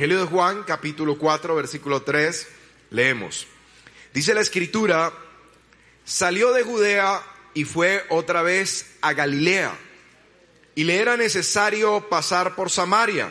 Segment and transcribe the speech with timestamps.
[0.00, 2.48] Evangelio de Juan, capítulo 4, versículo 3,
[2.88, 3.46] leemos.
[4.14, 5.12] Dice la escritura,
[6.06, 9.78] salió de Judea y fue otra vez a Galilea,
[10.74, 13.30] y le era necesario pasar por Samaria.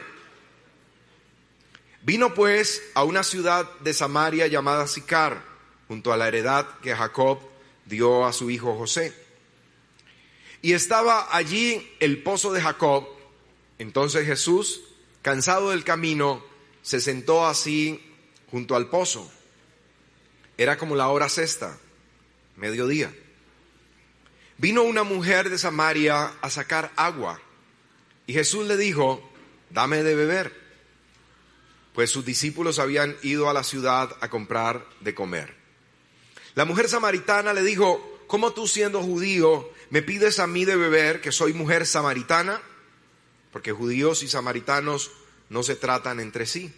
[2.03, 5.41] Vino pues a una ciudad de Samaria llamada Sicar,
[5.87, 7.39] junto a la heredad que Jacob
[7.85, 9.11] dio a su hijo José.
[10.61, 13.07] Y estaba allí el pozo de Jacob.
[13.79, 14.81] Entonces Jesús,
[15.23, 16.47] cansado del camino,
[16.81, 18.03] se sentó así
[18.51, 19.31] junto al pozo.
[20.57, 21.77] Era como la hora sexta,
[22.55, 23.13] mediodía.
[24.57, 27.39] Vino una mujer de Samaria a sacar agua
[28.27, 29.27] y Jesús le dijo,
[29.69, 30.53] dame de beber,
[31.93, 35.55] pues sus discípulos habían ido a la ciudad a comprar de comer.
[36.55, 41.21] La mujer samaritana le dijo, ¿cómo tú siendo judío me pides a mí de beber
[41.21, 42.61] que soy mujer samaritana?
[43.51, 45.09] Porque judíos y samaritanos
[45.49, 46.73] no se tratan entre sí.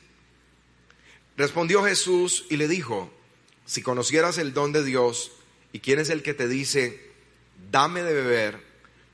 [1.38, 3.11] Respondió Jesús y le dijo,
[3.66, 5.31] si conocieras el don de Dios
[5.72, 7.11] y quién es el que te dice,
[7.72, 8.59] dame de beber,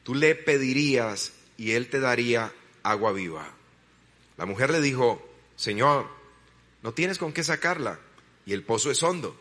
[0.03, 3.53] tú le pedirías y él te daría agua viva.
[4.38, 6.08] La mujer le dijo, Señor,
[6.83, 8.00] no tienes con qué sacarla
[8.45, 9.35] y el pozo es hondo.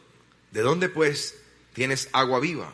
[0.51, 1.39] ¿De dónde pues
[1.75, 2.73] tienes agua viva?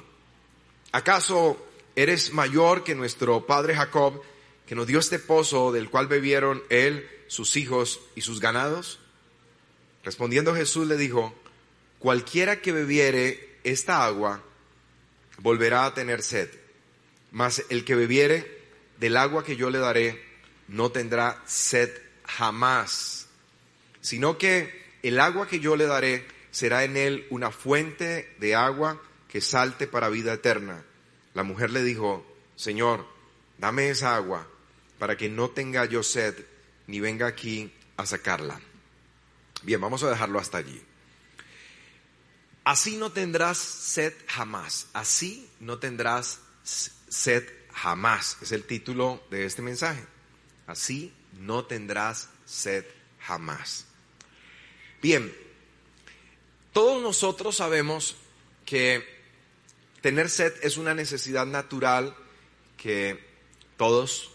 [0.92, 1.59] ¿Acaso
[1.97, 4.22] eres mayor que nuestro padre Jacob,
[4.66, 8.98] que nos dio este pozo del cual bebieron él, sus hijos y sus ganados?
[10.04, 11.34] Respondiendo Jesús le dijo,
[11.98, 14.43] cualquiera que bebiere esta agua
[15.38, 16.50] volverá a tener sed,
[17.31, 18.60] mas el que bebiere
[19.00, 20.22] del agua que yo le daré
[20.69, 21.91] no tendrá sed
[22.26, 23.28] jamás,
[24.03, 29.00] sino que el agua que yo le daré será en él una fuente de agua
[29.28, 30.84] que salte para vida eterna.
[31.32, 32.26] La mujer le dijo,
[32.56, 33.06] Señor,
[33.56, 34.47] dame esa agua
[34.98, 36.51] para que no tenga yo sed
[36.87, 38.60] ni venga aquí a sacarla.
[39.62, 40.82] Bien, vamos a dejarlo hasta allí.
[42.65, 44.88] Así no tendrás sed jamás.
[44.92, 46.41] Así no tendrás
[47.09, 48.38] sed jamás.
[48.41, 50.04] Es el título de este mensaje.
[50.66, 52.84] Así no tendrás sed
[53.21, 53.87] jamás.
[55.00, 55.34] Bien,
[56.72, 58.16] todos nosotros sabemos
[58.65, 59.04] que
[60.00, 62.16] tener sed es una necesidad natural
[62.76, 63.25] que
[63.76, 64.31] todos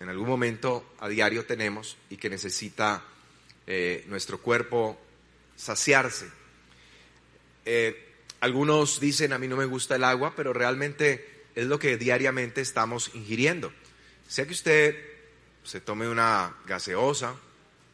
[0.00, 3.04] en algún momento a diario tenemos y que necesita
[3.66, 4.98] eh, nuestro cuerpo
[5.56, 6.26] saciarse.
[7.66, 8.06] Eh,
[8.40, 12.62] algunos dicen, a mí no me gusta el agua, pero realmente es lo que diariamente
[12.62, 13.72] estamos ingiriendo.
[14.26, 14.96] Sea que usted
[15.62, 17.36] se tome una gaseosa,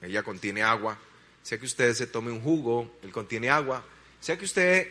[0.00, 0.98] ella contiene agua,
[1.42, 3.84] sea que usted se tome un jugo, él contiene agua,
[4.20, 4.88] sea que usted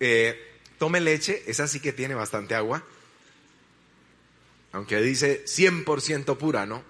[0.00, 2.82] eh, tome leche, esa sí que tiene bastante agua,
[4.72, 6.82] aunque dice 100% pura, ¿no?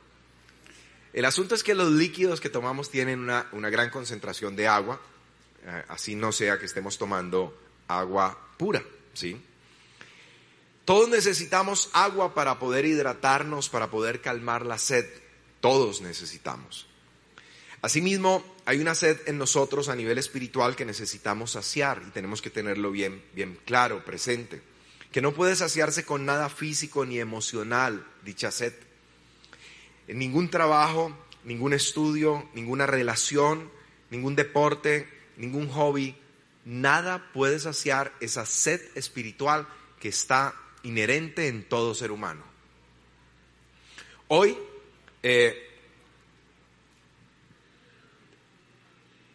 [1.12, 5.00] El asunto es que los líquidos que tomamos tienen una, gran concentración de agua,
[5.65, 8.82] eh, así no sea que estemos tomando agua pura,
[9.12, 9.41] ¿sí?
[10.84, 15.06] Todos necesitamos agua para poder hidratarnos, para poder calmar la sed.
[15.60, 16.88] Todos necesitamos.
[17.82, 22.50] Asimismo, hay una sed en nosotros a nivel espiritual que necesitamos saciar y tenemos que
[22.50, 24.62] tenerlo bien, bien claro, presente.
[25.12, 28.73] Que no puede saciarse con nada físico ni emocional, dicha sed.
[30.09, 33.70] En ningún trabajo, ningún estudio, ninguna relación,
[34.11, 35.06] ningún deporte,
[35.37, 36.17] ningún hobby,
[36.64, 39.69] nada puede saciar esa sed espiritual
[40.00, 42.43] que está inherente en todo ser humano.
[44.29, 44.56] Hoy,
[45.23, 45.69] eh,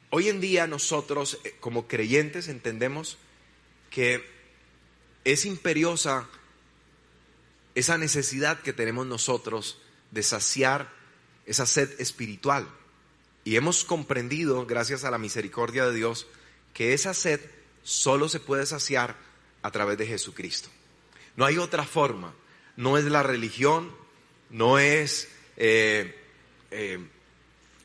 [0.09, 3.17] hoy en día nosotros eh, como creyentes entendemos
[3.89, 4.36] que
[5.27, 6.25] es imperiosa
[7.75, 9.77] esa necesidad que tenemos nosotros
[10.11, 10.89] de saciar
[11.45, 12.65] esa sed espiritual.
[13.43, 16.27] Y hemos comprendido, gracias a la misericordia de Dios,
[16.73, 17.41] que esa sed
[17.83, 19.17] solo se puede saciar
[19.63, 20.69] a través de Jesucristo.
[21.35, 22.33] No hay otra forma.
[22.77, 23.93] No es la religión,
[24.49, 25.27] no es
[25.57, 26.15] eh,
[26.71, 27.05] eh,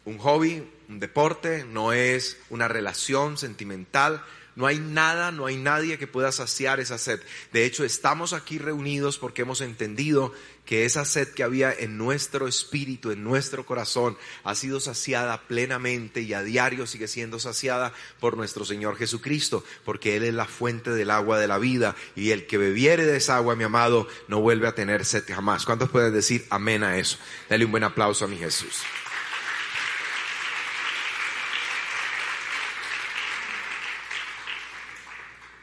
[0.05, 5.99] un hobby, un deporte, no es una relación sentimental, no hay nada, no hay nadie
[5.99, 7.21] que pueda saciar esa sed.
[7.53, 10.33] De hecho, estamos aquí reunidos porque hemos entendido
[10.65, 16.21] que esa sed que había en nuestro espíritu, en nuestro corazón, ha sido saciada plenamente
[16.21, 20.91] y a diario sigue siendo saciada por nuestro Señor Jesucristo, porque Él es la fuente
[20.91, 24.41] del agua de la vida y el que bebiere de esa agua, mi amado, no
[24.41, 25.65] vuelve a tener sed jamás.
[25.65, 27.19] ¿Cuántos pueden decir amén a eso?
[27.49, 28.83] Dale un buen aplauso a mi Jesús.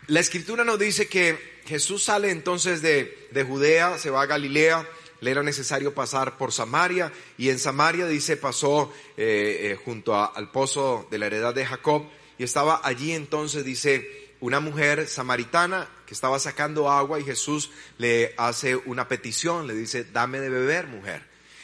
[0.10, 4.90] La escritura nos dice que Jesús sale entonces de, de, Judea, se va a Galilea,
[5.22, 10.50] le era necesario pasar por Samaria y en Samaria dice pasó eh, eh, junto al
[10.50, 12.08] pozo de la heredad de Jacob
[12.40, 17.70] y estaba allí entonces dice una mujer samaritana que estaba sacando agua y Jesús
[18.00, 21.22] le hace una petición, le dice dame de beber mujer.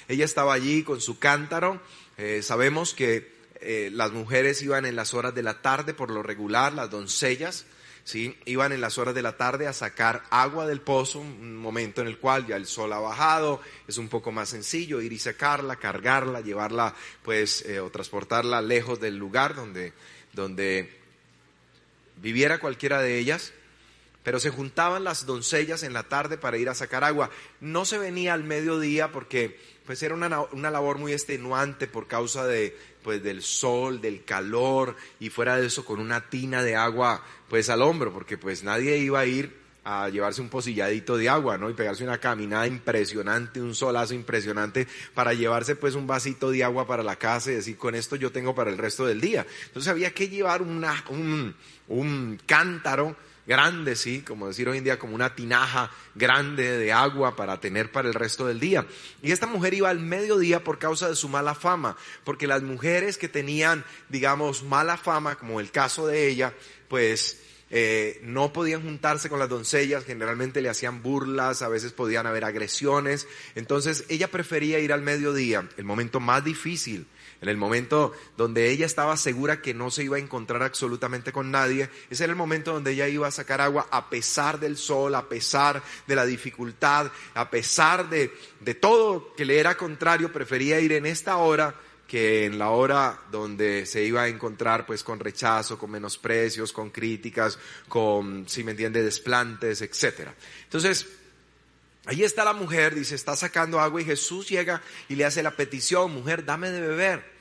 [0.07, 1.81] Ella estaba allí con su cántaro,
[2.19, 3.33] eh, sabemos que
[3.91, 7.65] las mujeres iban en las horas de la tarde por lo regular, las doncellas,
[8.05, 8.37] ¿sí?
[8.45, 12.07] Iban en las horas de la tarde a sacar agua del pozo, un momento en
[12.07, 15.75] el cual ya el sol ha bajado, es un poco más sencillo ir y sacarla,
[15.75, 19.91] cargarla, llevarla, pues, eh, o transportarla lejos del lugar donde,
[20.31, 20.97] donde
[22.21, 23.51] viviera cualquiera de ellas.
[24.23, 27.29] Pero se juntaban las doncellas en la tarde para ir a sacar agua.
[27.59, 32.47] No se venía al mediodía porque pues era una, una labor muy extenuante por causa
[32.47, 37.23] de, pues del sol, del calor y fuera de eso con una tina de agua
[37.49, 41.59] pues al hombro, porque pues nadie iba a ir a llevarse un pocilladito de agua,
[41.59, 41.69] ¿no?
[41.69, 46.87] Y pegarse una caminada impresionante, un solazo impresionante para llevarse pues un vasito de agua
[46.87, 49.45] para la casa y decir, con esto yo tengo para el resto del día.
[49.67, 51.55] Entonces había que llevar una, un,
[51.87, 53.15] un cántaro
[53.47, 57.91] grande, sí, como decir hoy en día, como una tinaja grande de agua para tener
[57.91, 58.85] para el resto del día.
[59.21, 63.17] Y esta mujer iba al mediodía por causa de su mala fama, porque las mujeres
[63.17, 66.53] que tenían, digamos, mala fama, como el caso de ella,
[66.87, 72.27] pues eh, no podían juntarse con las doncellas, generalmente le hacían burlas, a veces podían
[72.27, 73.27] haber agresiones.
[73.55, 77.07] Entonces ella prefería ir al mediodía, el momento más difícil,
[77.45, 81.51] en el momento donde ella estaba segura que no se iba a encontrar absolutamente con
[81.51, 81.91] nadie.
[82.09, 85.29] Ese era el momento donde ella iba a sacar agua a pesar del sol, a
[85.29, 90.93] pesar de la dificultad, a pesar de, de todo que le era contrario, prefería ir
[90.93, 91.75] en esta hora
[92.07, 96.89] que en la hora donde se iba a encontrar pues con rechazo, con menosprecios, con
[96.89, 100.33] críticas, con, si me entiende, desplantes, etcétera.
[100.63, 101.05] Entonces,
[102.05, 105.51] ahí está la mujer, dice, está sacando agua y Jesús llega y le hace la
[105.51, 107.34] petición, mujer, dame de beber.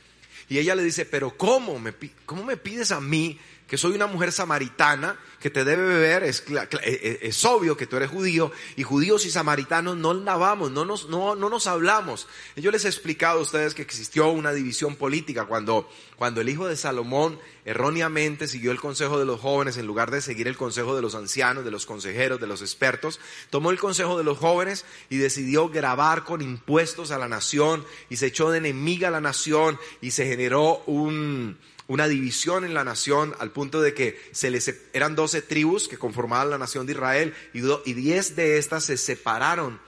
[0.48, 1.94] Y ella le dice, pero ¿cómo me,
[2.26, 6.42] cómo me pides a mí que soy una mujer samaritana que te debe beber, es,
[6.48, 10.86] eh, eh, es, obvio que tú eres judío, y judíos y samaritanos no lavamos, no
[10.86, 12.26] nos, no, no nos hablamos.
[12.56, 15.86] Yo les he explicado a ustedes que existió una división política cuando,
[16.16, 20.22] cuando el hijo de Salomón erróneamente siguió el consejo de los jóvenes en lugar de
[20.22, 23.20] seguir el consejo de los ancianos, de los consejeros, de los expertos,
[23.50, 28.16] tomó el consejo de los jóvenes y decidió grabar con impuestos a la nación y
[28.16, 32.84] se echó de enemiga a la nación y se generó un, una división en la
[32.84, 36.92] nación al punto de que se les, eran doce tribus que conformaban la nación de
[36.92, 39.80] Israel y, diez de estas se separaron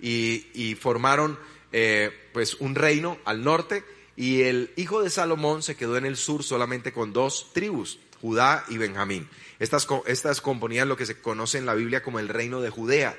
[0.00, 1.38] y, y formaron
[1.72, 3.84] eh, pues un reino al norte
[4.16, 8.64] y el hijo de Salomón se quedó en el sur solamente con dos tribus, Judá
[8.68, 9.28] y Benjamín.
[9.58, 13.16] Estas, estas componían lo que se conoce en la Biblia como el reino de Judea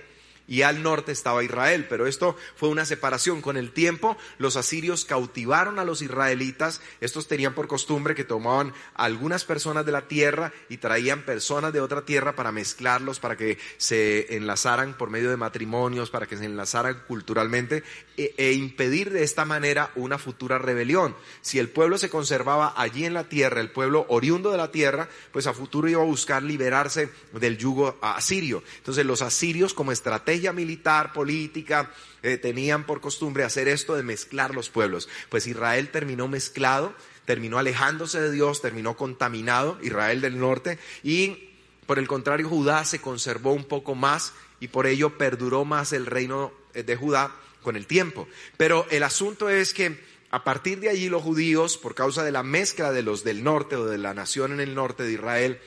[0.48, 1.86] y al norte estaba Israel.
[1.90, 3.42] Pero esto fue una separación.
[3.42, 6.82] Con el tiempo, los asirios cautivaron a los israelitas.
[7.02, 11.82] Estos tenían por costumbre que tomaban algunas personas de la tierra y traían personas de
[11.82, 16.46] otra tierra para mezclarlos, para que se enlazaran por medio de matrimonios, para que se
[16.46, 17.84] enlazaran culturalmente
[18.18, 21.16] e, e impedir de esta manera una futura rebelión.
[21.42, 25.10] Si el pueblo se conservaba allí en la tierra, el pueblo oriundo de la tierra,
[25.32, 28.64] pues a futuro iba a buscar liberarse del yugo asirio.
[28.78, 31.92] Entonces los asirios como estrategia militar, política,
[32.24, 35.10] eh, tenían por costumbre hacer esto de mezclar los pueblos.
[35.30, 36.94] Pues Israel terminó mezclado,
[37.26, 41.50] terminó alejándose de Dios, terminó contaminado, Israel del norte, y
[41.86, 46.06] por el contrario Judá se conservó un poco más y por ello perduró más el
[46.06, 48.28] reino eh, de Judá con el tiempo.
[48.58, 50.00] Pero el asunto es que
[50.32, 53.76] a partir de allí los judíos, por causa de la mezcla de los del norte
[53.76, 55.60] o de la nación en el norte de Israel,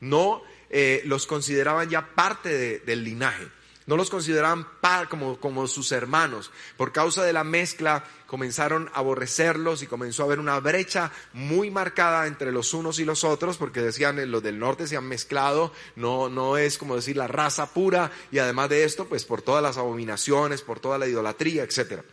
[0.00, 3.46] no eh, los consideraban ya parte del linaje.
[3.86, 4.66] No los consideraban
[5.10, 6.50] como, como sus hermanos.
[6.76, 11.70] Por causa de la mezcla comenzaron a aborrecerlos y comenzó a haber una brecha muy
[11.70, 15.04] marcada entre los unos y los otros porque decían eh, los del norte se han
[15.04, 19.42] mezclado, no, no es como decir la raza pura y además de esto pues por
[19.42, 22.04] todas las abominaciones, por toda la idolatría, etcétera.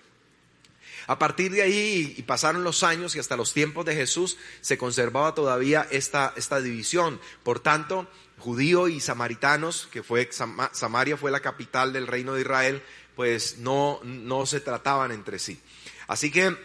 [1.08, 4.78] A partir de ahí, y pasaron los años y hasta los tiempos de Jesús, se
[4.78, 7.20] conservaba todavía esta, esta división.
[7.44, 8.08] Por tanto,
[8.42, 12.84] judío y samaritanos, que fue Samaria fue la capital del reino de Israel,
[13.16, 15.60] pues no, no se trataban entre sí.
[16.08, 16.58] Así que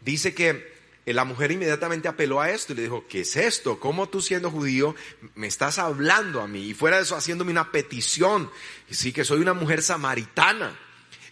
[0.00, 3.80] dice que la mujer inmediatamente apeló a esto y le dijo, ¿qué es esto?
[3.80, 4.94] ¿Cómo tú siendo judío
[5.34, 6.68] me estás hablando a mí?
[6.68, 8.50] Y fuera de eso haciéndome una petición.
[8.90, 10.78] Y sí que soy una mujer samaritana.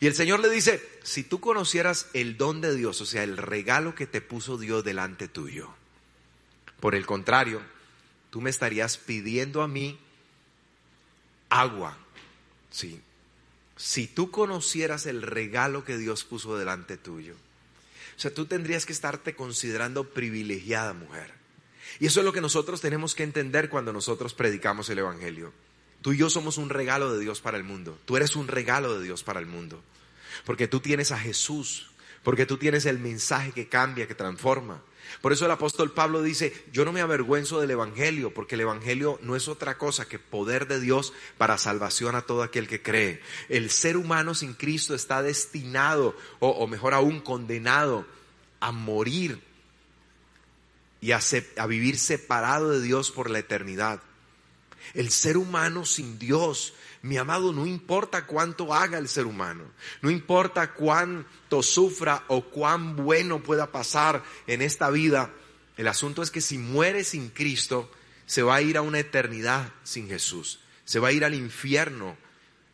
[0.00, 3.36] Y el Señor le dice, si tú conocieras el don de Dios, o sea, el
[3.36, 5.70] regalo que te puso Dios delante tuyo,
[6.80, 7.62] por el contrario,
[8.30, 9.98] tú me estarías pidiendo a mí
[11.48, 11.96] agua.
[12.70, 13.00] Sí.
[13.76, 17.34] Si tú conocieras el regalo que Dios puso delante tuyo,
[18.16, 21.34] o sea, tú tendrías que estarte considerando privilegiada mujer.
[22.00, 25.52] Y eso es lo que nosotros tenemos que entender cuando nosotros predicamos el Evangelio.
[26.02, 27.98] Tú y yo somos un regalo de Dios para el mundo.
[28.04, 29.82] Tú eres un regalo de Dios para el mundo.
[30.44, 31.90] Porque tú tienes a Jesús.
[32.22, 34.82] Porque tú tienes el mensaje que cambia, que transforma.
[35.20, 39.18] Por eso el apóstol Pablo dice, yo no me avergüenzo del Evangelio, porque el Evangelio
[39.22, 43.20] no es otra cosa que poder de Dios para salvación a todo aquel que cree.
[43.48, 48.06] El ser humano sin Cristo está destinado, o, mejor aún, condenado
[48.60, 49.40] a morir
[51.00, 51.20] y a,
[51.56, 54.00] a vivir separado de Dios por la eternidad.
[54.94, 56.74] El ser humano sin Dios
[57.06, 59.64] mi amado, no importa cuánto haga el ser humano,
[60.02, 65.30] no importa cuánto sufra o cuán bueno pueda pasar en esta vida,
[65.76, 67.90] el asunto es que si muere sin Cristo,
[68.26, 72.16] se va a ir a una eternidad sin Jesús, se va a ir al infierno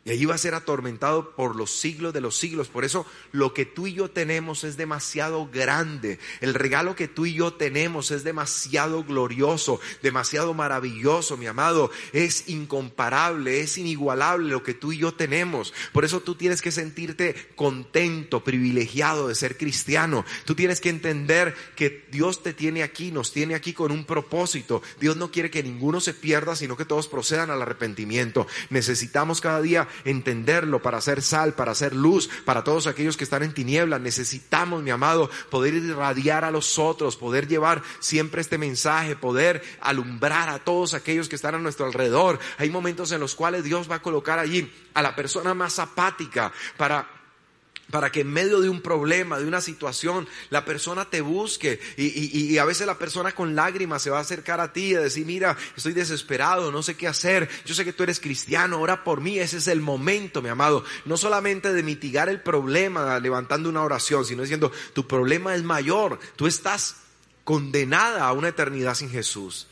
[0.05, 2.67] y allí va a ser atormentado por los siglos de los siglos.
[2.67, 6.19] Por eso lo que tú y yo tenemos es demasiado grande.
[6.41, 11.89] El regalo que tú y yo tenemos es demasiado glorioso, demasiado maravilloso, mi amado.
[12.11, 15.73] Es incomparable, es inigualable lo que tú y yo tenemos.
[15.93, 20.25] Por eso tú tienes que sentirte contento, privilegiado de ser cristiano.
[20.43, 24.81] Tú tienes que entender que Dios te tiene aquí, nos tiene aquí con un propósito.
[24.99, 28.47] Dios no quiere que ninguno se pierda, sino que todos procedan al arrepentimiento.
[28.69, 33.43] Necesitamos cada día entenderlo, para hacer sal, para hacer luz, para todos aquellos que están
[33.43, 34.01] en tinieblas.
[34.01, 40.49] Necesitamos, mi amado, poder irradiar a los otros, poder llevar siempre este mensaje, poder alumbrar
[40.49, 42.39] a todos aquellos que están a nuestro alrededor.
[42.57, 46.51] Hay momentos en los cuales Dios va a colocar allí a la persona más apática
[46.77, 47.22] para
[47.93, 52.57] para que en medio de un problema, de una situación, la persona te busque y,
[52.57, 55.55] a veces la persona con lágrimas se va a acercar a ti y decir, mira,
[55.77, 59.37] estoy desesperado, no sé qué hacer, yo sé que tú eres cristiano, ora por mí,
[59.37, 64.25] ese es el momento, mi amado, no solamente de mitigar el problema levantando una oración,
[64.25, 66.95] sino diciendo, tu problema es mayor, tú estás
[67.43, 69.67] condenada a una eternidad sin Jesús.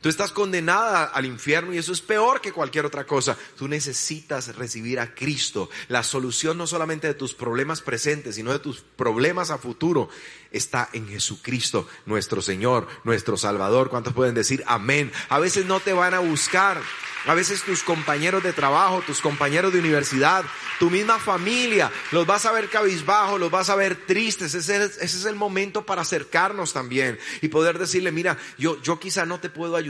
[0.00, 3.36] Tú estás condenada al infierno y eso es peor que cualquier otra cosa.
[3.56, 5.70] Tú necesitas recibir a Cristo.
[5.88, 10.08] La solución no solamente de tus problemas presentes, sino de tus problemas a futuro
[10.50, 13.90] está en Jesucristo, nuestro Señor, nuestro Salvador.
[13.90, 15.12] ¿Cuántos pueden decir amén?
[15.28, 16.80] A veces no te van a buscar.
[17.26, 20.44] A veces tus compañeros de trabajo, tus compañeros de universidad,
[20.78, 24.54] tu misma familia, los vas a ver cabizbajo, los vas a ver tristes.
[24.54, 29.00] Ese es, ese es, el momento para acercarnos también y poder decirle, mira, yo, yo
[29.00, 29.85] quizá no te puedo ayudar,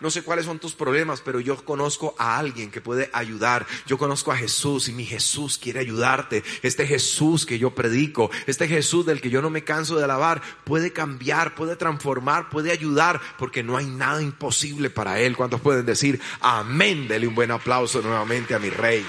[0.00, 3.66] no sé cuáles son tus problemas, pero yo conozco a alguien que puede ayudar.
[3.86, 6.42] Yo conozco a Jesús y mi Jesús quiere ayudarte.
[6.62, 10.42] Este Jesús que yo predico, este Jesús del que yo no me canso de alabar,
[10.64, 15.36] puede cambiar, puede transformar, puede ayudar, porque no hay nada imposible para Él.
[15.36, 16.20] ¿Cuántos pueden decir?
[16.40, 17.08] Amén.
[17.08, 19.06] Dele un buen aplauso nuevamente a mi rey.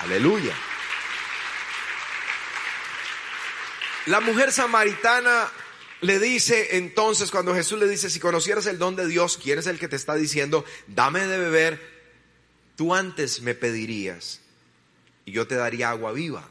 [0.00, 0.54] Aleluya.
[4.06, 5.48] La mujer samaritana
[6.04, 9.66] le dice entonces, cuando Jesús le dice, si conocieras el don de Dios, ¿quién es
[9.66, 11.80] el que te está diciendo, dame de beber?
[12.76, 14.40] Tú antes me pedirías
[15.24, 16.46] y yo te daría agua viva.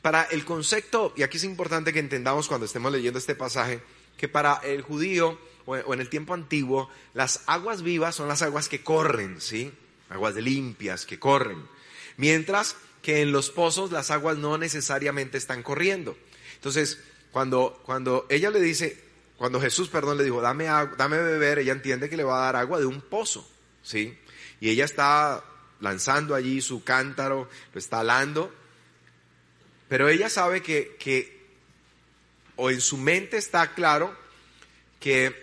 [0.00, 3.82] Para el concepto, y aquí es importante que entendamos cuando estemos leyendo este pasaje,
[4.16, 8.68] que para el judío o en el tiempo antiguo, las aguas vivas son las aguas
[8.68, 9.72] que corren, ¿sí?
[10.08, 11.66] Aguas limpias que corren.
[12.16, 16.16] Mientras que en los pozos las aguas no necesariamente están corriendo.
[16.54, 16.98] Entonces,
[17.32, 19.02] cuando, cuando ella le dice,
[19.36, 22.56] cuando Jesús, perdón, le dijo, dame, dame beber, ella entiende que le va a dar
[22.56, 23.48] agua de un pozo,
[23.82, 24.18] ¿sí?
[24.60, 25.44] Y ella está
[25.80, 28.52] lanzando allí su cántaro, lo está alando,
[29.88, 31.40] pero ella sabe que, que
[32.56, 34.14] o en su mente está claro
[35.00, 35.34] que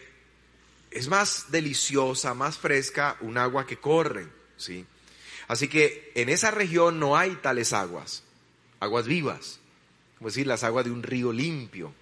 [0.92, 4.28] es más deliciosa, más fresca un agua que corre,
[4.58, 4.86] ¿sí?
[5.48, 8.24] Así que en esa región no hay tales aguas,
[8.80, 9.60] aguas vivas,
[10.18, 11.94] como decir, las aguas de un río limpio.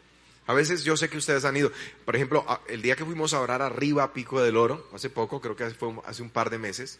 [0.47, 1.71] A veces yo sé que ustedes han ido,
[2.05, 5.41] por ejemplo, el día que fuimos a orar arriba a Pico del Oro, hace poco,
[5.41, 6.99] creo que fue hace un par de meses,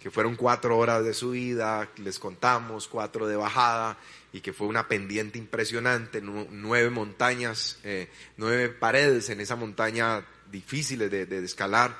[0.00, 3.98] que fueron cuatro horas de subida, les contamos, cuatro de bajada,
[4.32, 11.10] y que fue una pendiente impresionante, nueve montañas, eh, nueve paredes en esa montaña difíciles
[11.10, 11.96] de, de, escalar.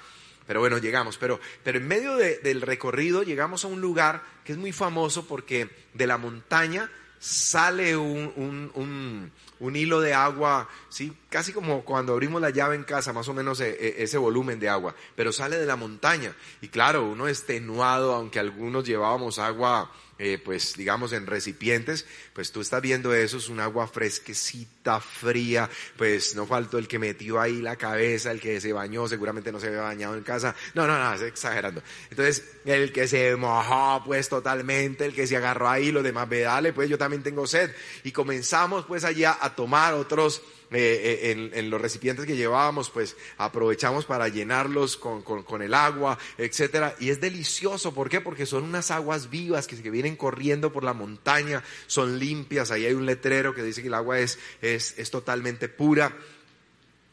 [0.46, 1.18] Pero bueno, llegamos.
[1.18, 5.70] Pero, pero en medio del recorrido llegamos a un lugar que es muy famoso porque
[5.94, 11.16] de la montaña sale un, un, hilo de agua, ¿sí?
[11.28, 14.60] casi como cuando abrimos la llave en casa, más o menos e, e, ese volumen
[14.60, 16.34] de agua, pero sale de la montaña.
[16.60, 22.60] Y claro, uno extenuado, aunque algunos llevábamos agua eh, pues digamos en recipientes, pues tú
[22.60, 27.60] estás viendo eso, es un agua fresquecita, fría, pues no faltó el que metió ahí
[27.60, 30.98] la cabeza, el que se bañó, seguramente no se había bañado en casa, no, no,
[30.98, 31.82] no, es exagerando.
[32.10, 36.40] Entonces, el que se mojó pues totalmente, el que se agarró ahí, lo demás, ve,
[36.40, 37.70] dale, pues yo también tengo sed.
[38.04, 40.42] Y comenzamos pues allá a tomar otros
[40.72, 46.18] eh, eh, en, los recipientes que llevábamos, pues aprovechamos para llenarlos con, con, el agua,
[46.38, 46.94] etcétera.
[46.98, 48.20] Y es delicioso, ¿por qué?
[48.20, 52.70] Porque son unas aguas vivas que, que vienen corriendo por la montaña, son limpias.
[52.70, 56.16] Ahí hay un letrero que dice que el agua es, es, es totalmente pura.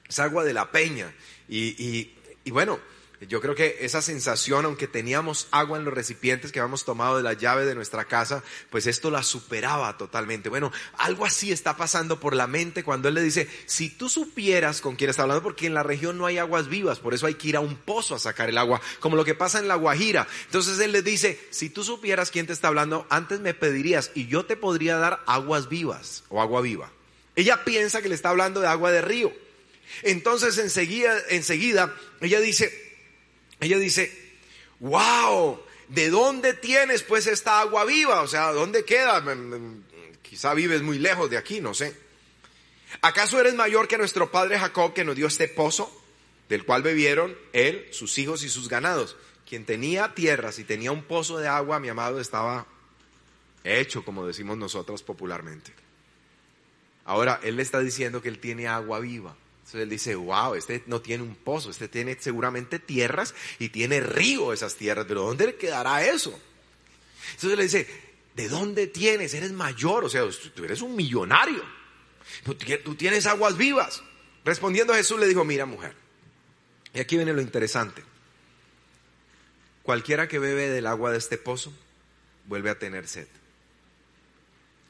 [0.09, 1.13] Es agua de la peña.
[1.47, 2.79] y, y, y bueno,
[3.27, 7.23] yo creo que esa sensación, aunque teníamos agua en los recipientes que habíamos tomado de
[7.23, 10.49] la llave de nuestra casa, pues esto la superaba totalmente.
[10.49, 14.81] Bueno, algo así está pasando por la mente cuando él le dice, si tú supieras
[14.81, 17.35] con quién está hablando, porque en la región no hay aguas vivas, por eso hay
[17.35, 19.75] que ir a un pozo a sacar el agua, como lo que pasa en la
[19.75, 20.27] Guajira.
[20.45, 24.27] Entonces él le dice, si tú supieras quién te está hablando, antes me pedirías y
[24.27, 26.91] yo te podría dar aguas vivas o agua viva.
[27.35, 29.33] Ella piensa que le está hablando de agua de río.
[30.01, 32.92] Entonces enseguida, enseguida ella dice,
[33.63, 34.37] ella dice,
[34.79, 38.21] wow, ¿de dónde tienes pues esta agua viva?
[38.21, 39.21] O sea, ¿dónde queda?
[39.21, 39.83] Mm, mm,
[40.21, 41.95] quizá vives muy lejos de aquí, no sé.
[43.01, 45.91] ¿Acaso eres mayor que nuestro padre Jacob que nos dio este pozo,
[46.49, 49.15] del cual bebieron él, sus hijos y sus ganados?
[49.47, 52.65] Quien tenía tierras y tenía un pozo de agua, mi amado, estaba
[53.63, 55.73] hecho, como decimos nosotros popularmente.
[57.05, 59.35] Ahora, él le está diciendo que él tiene agua viva.
[59.63, 64.01] Entonces él dice, wow, este no tiene un pozo, este tiene seguramente tierras y tiene
[64.01, 66.37] río esas tierras, pero ¿dónde le quedará eso?
[67.31, 67.87] Entonces le dice,
[68.35, 69.33] ¿de dónde tienes?
[69.33, 70.23] Eres mayor, o sea,
[70.53, 71.63] tú eres un millonario,
[72.83, 74.03] tú tienes aguas vivas.
[74.43, 75.95] Respondiendo a Jesús le dijo, mira mujer,
[76.93, 78.03] y aquí viene lo interesante,
[79.81, 81.73] cualquiera que bebe del agua de este pozo
[82.47, 83.27] vuelve a tener sed,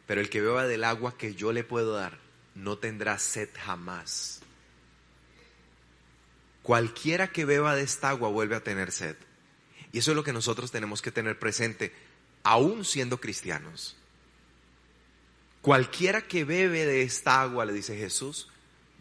[0.07, 2.17] pero el que beba del agua que yo le puedo dar
[2.55, 4.42] no tendrá sed jamás.
[6.63, 9.17] Cualquiera que beba de esta agua vuelve a tener sed.
[9.91, 11.93] Y eso es lo que nosotros tenemos que tener presente,
[12.41, 13.97] aún siendo cristianos.
[15.61, 18.47] Cualquiera que bebe de esta agua, le dice Jesús,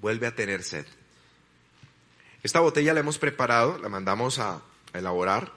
[0.01, 0.85] vuelve a tener sed.
[2.43, 4.61] Esta botella la hemos preparado, la mandamos a,
[4.93, 5.53] elaborar,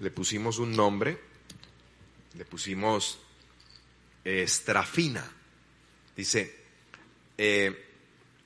[0.00, 1.18] le pusimos un nombre,
[2.34, 3.20] le pusimos
[4.24, 5.30] estrafina.
[6.16, 6.56] Dice,
[7.38, 7.88] eh,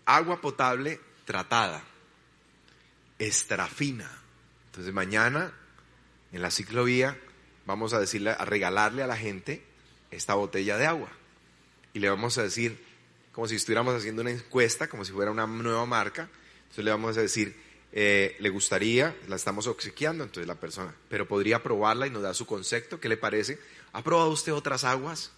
[0.04, 1.82] agua potable tratada
[3.18, 4.10] estrafina.
[4.66, 5.52] Entonces mañana
[6.32, 7.16] en la ciclovía
[7.66, 9.62] vamos a decirle, a regalarle a la gente
[10.10, 11.08] esta botella de agua.
[11.92, 12.78] Y le vamos a decir,
[13.32, 16.28] como si estuviéramos haciendo una encuesta, como si fuera una nueva marca.
[16.62, 17.56] Entonces le vamos a decir,
[17.92, 22.34] eh, le gustaría, la estamos obsequiando, entonces la persona, pero podría probarla y nos da
[22.34, 23.58] su concepto, ¿qué le parece?
[23.92, 25.32] ¿Ha probado usted otras aguas?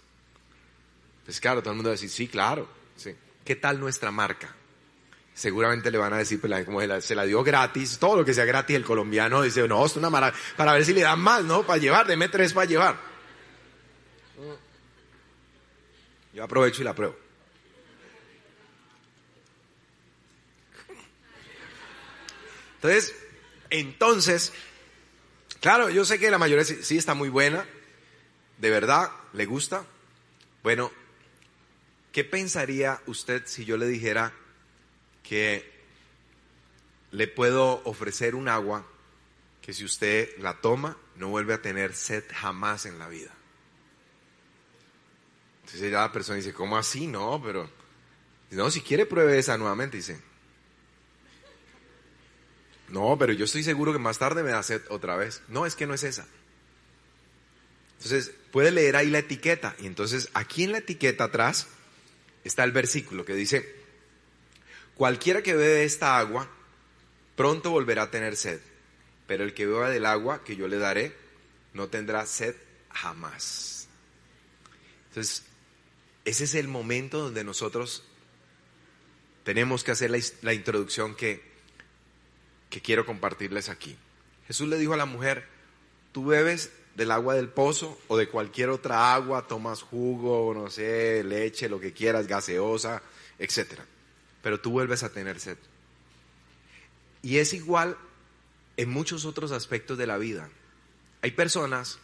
[1.25, 2.67] Pues claro, todo el mundo va a decir, sí, claro.
[2.95, 3.15] Sí.
[3.45, 4.53] ¿Qué tal nuestra marca?
[5.33, 8.45] Seguramente le van a decir, pues, como se la, dio gratis, todo lo que sea
[8.45, 11.63] gratis, el colombiano dice, no, es una maravilla, para ver si le dan más, ¿no?
[11.63, 12.99] Para llevar, deme tres para llevar.
[16.33, 17.17] Yo aprovecho y la pruebo.
[22.75, 23.13] Entonces,
[23.69, 24.53] entonces,
[25.59, 27.65] claro, yo sé que la mayoría sí está muy buena,
[28.57, 29.85] de verdad, le gusta.
[30.63, 30.91] Bueno,
[32.11, 34.33] ¿qué pensaría usted si yo le dijera
[35.29, 35.63] que
[37.11, 38.83] le puedo ofrecer un agua
[39.61, 43.29] que si usted la toma no vuelve a tener sed jamás en la vida.
[45.59, 47.05] Entonces ya la persona dice, ¿cómo así?
[47.05, 47.69] No, pero...
[48.49, 50.19] No, si quiere pruebe esa nuevamente, dice.
[52.87, 55.43] No, pero yo estoy seguro que más tarde me da sed otra vez.
[55.47, 56.25] No, es que no es esa.
[57.97, 59.75] Entonces, puede leer ahí la etiqueta.
[59.77, 61.67] Y entonces, aquí en la etiqueta atrás
[62.43, 63.78] está el versículo que dice,
[64.99, 66.49] Cualquiera que bebe esta agua,
[67.37, 68.59] pronto volverá a tener sed,
[69.27, 71.15] pero el que beba del agua que yo le daré,
[71.73, 72.53] no tendrá sed
[72.91, 73.87] jamás.
[75.07, 75.45] Entonces,
[76.25, 78.03] ese es el momento donde nosotros
[79.45, 81.49] tenemos que hacer la, introducción que,
[82.69, 83.95] que quiero compartirles aquí.
[84.47, 85.45] Jesús le dijo a la mujer,
[86.11, 91.23] tú bebes del agua del pozo o de cualquier otra agua, tomas jugo, no sé,
[91.23, 93.01] leche, lo que quieras, gaseosa,
[93.37, 93.79] etc.
[94.41, 95.57] Pero tú vuelves a tener sed.
[97.21, 97.97] Y es igual
[98.77, 100.49] en muchos otros aspectos de la vida.
[101.21, 101.99] Hay personas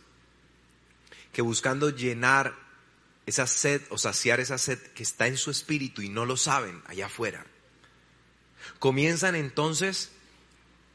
[1.31, 2.53] que buscando llenar
[3.25, 6.81] esa sed o saciar esa sed que está en su espíritu y no lo saben
[6.85, 7.45] allá afuera,
[8.79, 10.11] comienzan entonces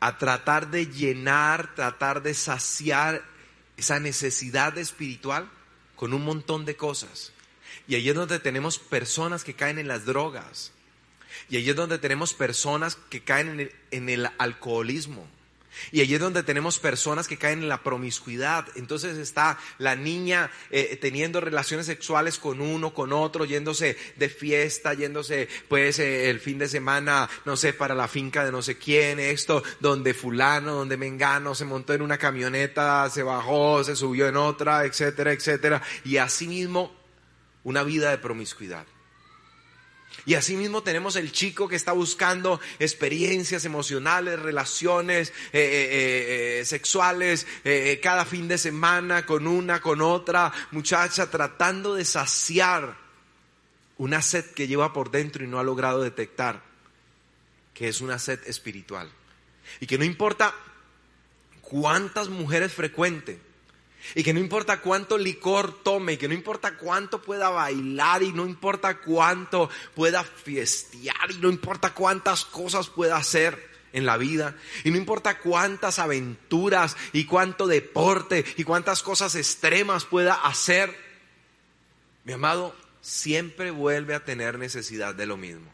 [0.01, 3.23] a tratar de llenar, tratar de saciar
[3.77, 5.51] esa necesidad espiritual
[5.97, 7.33] con un montón de cosas.
[7.87, 10.73] Y ahí es donde tenemos personas que caen en las drogas.
[11.49, 15.27] Y ahí es donde tenemos personas que caen en el, en el alcoholismo
[15.93, 18.67] y allí es donde tenemos personas que caen en la promiscuidad.
[18.77, 24.95] Entonces está la niña eh, teniendo relaciones sexuales con uno, con otro, yéndose de fiesta,
[24.95, 28.79] yéndose pues eh, el fin de semana, no sé, para la finca de no sé
[28.79, 34.29] quién, esto, donde fulano, donde mengano, se montó en una camioneta, se bajó, se subió
[34.29, 35.83] en otra, etcétera, etcétera.
[36.05, 36.95] Y asimismo,
[37.65, 38.87] una vida de promiscuidad.
[40.27, 47.47] Y asimismo tenemos el chico que está buscando experiencias emocionales, relaciones eh, eh, eh, sexuales
[48.03, 52.97] cada fin de semana con una, con otra muchacha, tratando de saciar
[53.99, 56.63] una sed que lleva por dentro y no ha logrado detectar,
[57.75, 59.11] que es una sed espiritual.
[59.79, 60.55] Y que no importa
[61.61, 63.41] cuántas mujeres frecuente,
[64.15, 68.33] y que no importa cuánto licor tome, y que no importa cuánto pueda bailar, y
[68.33, 74.57] no importa cuánto pueda fiestear, y no importa cuántas cosas pueda hacer en la vida,
[74.85, 80.97] y no importa cuántas aventuras, y cuánto deporte, y cuántas cosas extremas pueda hacer,
[82.25, 85.71] mi amado, siempre vuelve a tener necesidad de lo mismo.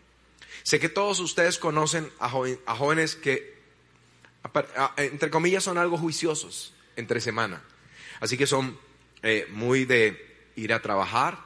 [0.62, 3.56] Sé que todos ustedes conocen a, jóvenes que,
[4.96, 7.62] entre comillas, son algo juiciosos entre semana
[8.20, 8.78] Así que son
[9.22, 11.38] eh, muy de ir a trabajar,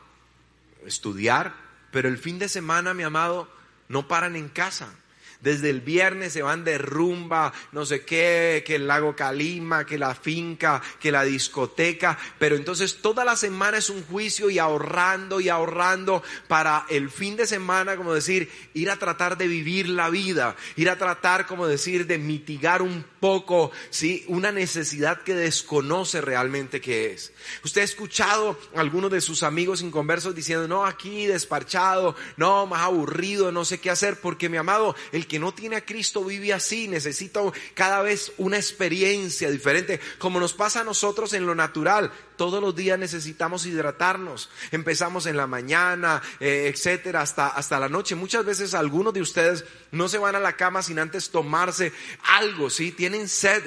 [0.86, 1.54] estudiar,
[1.90, 3.48] pero el fin de semana, mi amado,
[3.88, 4.94] no paran en casa.
[5.40, 9.96] Desde el viernes se van de rumba, no sé qué, que el lago Calima, que
[9.96, 12.18] la finca, que la discoteca.
[12.38, 17.36] Pero entonces toda la semana es un juicio y ahorrando y ahorrando para el fin
[17.36, 21.66] de semana, como decir, ir a tratar de vivir la vida, ir a tratar, como
[21.66, 24.24] decir, de mitigar un poco, ¿sí?
[24.28, 27.32] Una necesidad que desconoce realmente qué es.
[27.62, 32.80] Usted ha escuchado a algunos de sus amigos inconversos diciendo, no, aquí desparchado, no, más
[32.80, 36.52] aburrido, no sé qué hacer, porque mi amado, el que no tiene a Cristo vive
[36.52, 37.40] así, necesita
[37.74, 42.10] cada vez una experiencia diferente, como nos pasa a nosotros en lo natural.
[42.40, 44.48] Todos los días necesitamos hidratarnos.
[44.70, 48.14] Empezamos en la mañana, eh, etcétera, hasta, hasta la noche.
[48.14, 52.70] Muchas veces algunos de ustedes no se van a la cama sin antes tomarse algo,
[52.70, 52.92] ¿sí?
[52.92, 53.62] Tienen sed,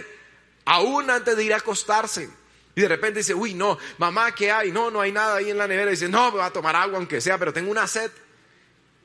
[0.65, 2.31] aún antes de ir a acostarse.
[2.73, 4.71] Y de repente dice, uy, no, mamá, ¿qué hay?
[4.71, 5.91] No, no hay nada ahí en la nevera.
[5.91, 8.09] dice, no, me voy a tomar agua aunque sea, pero tengo una sed.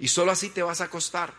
[0.00, 1.34] Y solo así te vas a acostar.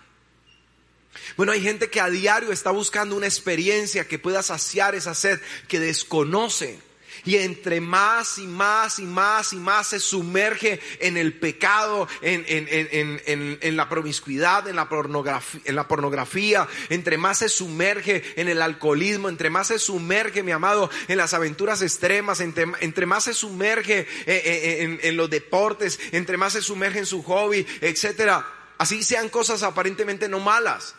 [1.35, 5.41] Bueno, hay gente que a diario está buscando una experiencia que pueda saciar esa sed
[5.67, 6.88] que desconoce.
[7.25, 13.77] Y entre más y más y más y más se sumerge en el pecado, en,
[13.77, 19.29] la promiscuidad, en la, pornografía, en la pornografía, entre más se sumerge en el alcoholismo,
[19.29, 24.07] entre más se sumerge, mi amado, en las aventuras extremas, entre, más se sumerge eh,
[24.25, 28.45] eh, en, los deportes, entre más se sumerge en su hobby, etcétera.
[28.77, 30.95] Así sean cosas aparentemente no malas.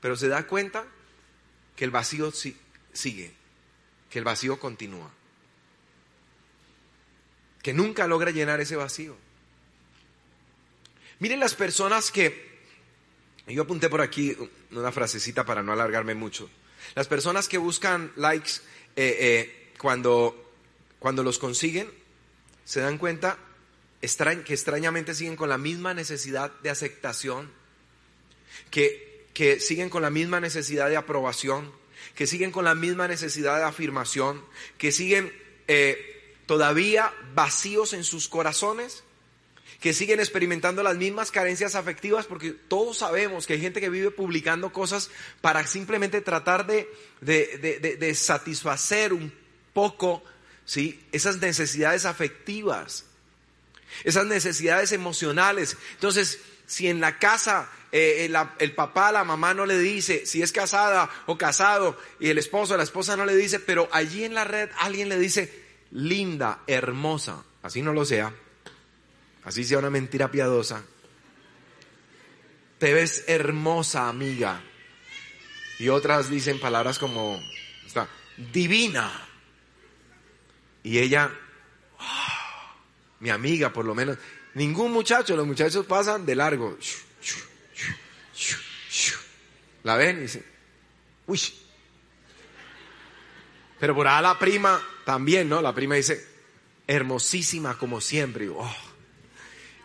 [0.00, 0.84] Pero se da cuenta
[1.74, 2.30] que el vacío
[2.92, 3.32] sigue,
[4.10, 5.10] que el vacío continúa
[7.64, 9.16] que nunca logra llenar ese vacío.
[11.18, 12.60] Miren las personas que,
[13.46, 14.36] yo apunté por aquí
[14.70, 16.50] una frasecita para no alargarme mucho,
[16.94, 18.60] las personas que buscan likes
[18.96, 20.52] eh, eh, cuando,
[20.98, 21.90] cuando los consiguen,
[22.66, 23.38] se dan cuenta
[24.00, 27.50] que extrañamente siguen con la misma necesidad de aceptación,
[28.70, 31.72] que, que siguen con la misma necesidad de aprobación,
[32.14, 34.44] que siguen con la misma necesidad de afirmación,
[34.76, 35.32] que siguen
[35.66, 36.13] eh,
[36.46, 39.04] todavía vacíos en sus corazones,
[39.80, 44.10] que siguen experimentando las mismas carencias afectivas, porque todos sabemos que hay gente que vive
[44.10, 46.88] publicando cosas para simplemente tratar de,
[47.20, 49.30] de, satisfacer un
[49.74, 50.22] poco
[50.64, 51.04] ¿sí?
[51.12, 53.04] esas necesidades afectivas,
[54.04, 55.76] esas necesidades emocionales.
[55.92, 60.40] Entonces, si en la casa eh, el, el, papá, la mamá no le dice si
[60.40, 64.34] es casada o casado, y el esposo, la esposa no le dice, pero allí en
[64.34, 65.63] la red alguien le dice,
[65.94, 68.34] linda, hermosa, así no lo sea,
[69.44, 70.84] así sea una mentira piadosa,
[72.78, 74.60] te ves hermosa, amiga.
[75.78, 77.40] Y otras dicen palabras como,
[77.86, 78.08] está,
[78.52, 79.10] divina.
[80.82, 81.32] Y ella,
[81.98, 82.76] ah,
[83.20, 84.18] mi amiga por lo menos,
[84.54, 86.76] ningún muchacho, los muchachos pasan de largo.
[89.84, 90.44] La ven y dicen,
[91.26, 91.40] uy.
[93.78, 95.62] Pero por ahí la prima también, ¿no?
[95.62, 96.26] La prima dice,
[96.86, 98.48] hermosísima como siempre.
[98.48, 98.74] Oh.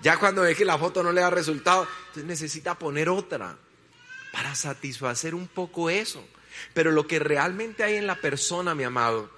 [0.01, 3.57] Ya cuando ve que la foto no le da resultado, entonces necesita poner otra
[4.31, 6.25] para satisfacer un poco eso.
[6.73, 9.29] Pero lo que realmente hay en la persona, mi amado,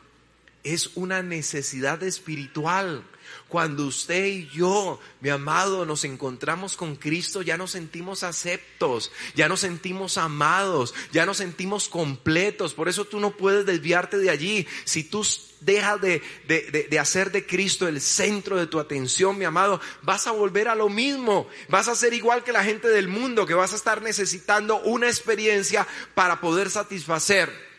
[0.63, 3.03] es una necesidad espiritual.
[3.47, 9.47] Cuando usted y yo, mi amado, nos encontramos con Cristo, ya nos sentimos aceptos, ya
[9.47, 12.73] nos sentimos amados, ya nos sentimos completos.
[12.73, 14.67] Por eso tú no puedes desviarte de allí.
[14.85, 15.25] Si tú
[15.61, 20.31] dejas de, de, hacer de Cristo el centro de tu atención, mi amado, vas a
[20.31, 21.47] volver a lo mismo.
[21.69, 25.07] Vas a ser igual que la gente del mundo, que vas a estar necesitando una
[25.07, 27.71] experiencia para poder satisfacer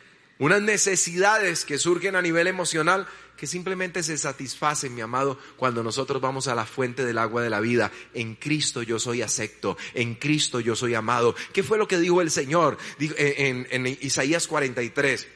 [0.42, 3.06] unas necesidades que surgen a nivel emocional
[3.42, 7.50] que simplemente se satisfacen, mi amado, cuando nosotros vamos a la fuente del agua de
[7.50, 7.90] la vida.
[8.14, 11.34] En Cristo yo soy acepto, en Cristo yo soy amado.
[11.52, 15.26] ¿Qué fue lo que dijo el Señor en, en Isaías 43?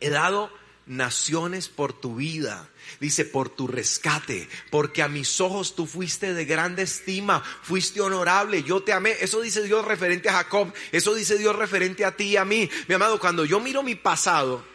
[0.00, 0.50] He dado
[0.86, 2.70] naciones por tu vida.
[3.00, 8.62] Dice, por tu rescate, porque a mis ojos tú fuiste de grande estima, fuiste honorable,
[8.62, 9.14] yo te amé.
[9.20, 12.70] Eso dice Dios referente a Jacob, eso dice Dios referente a ti y a mí.
[12.88, 14.69] Mi amado, cuando yo miro mi pasado,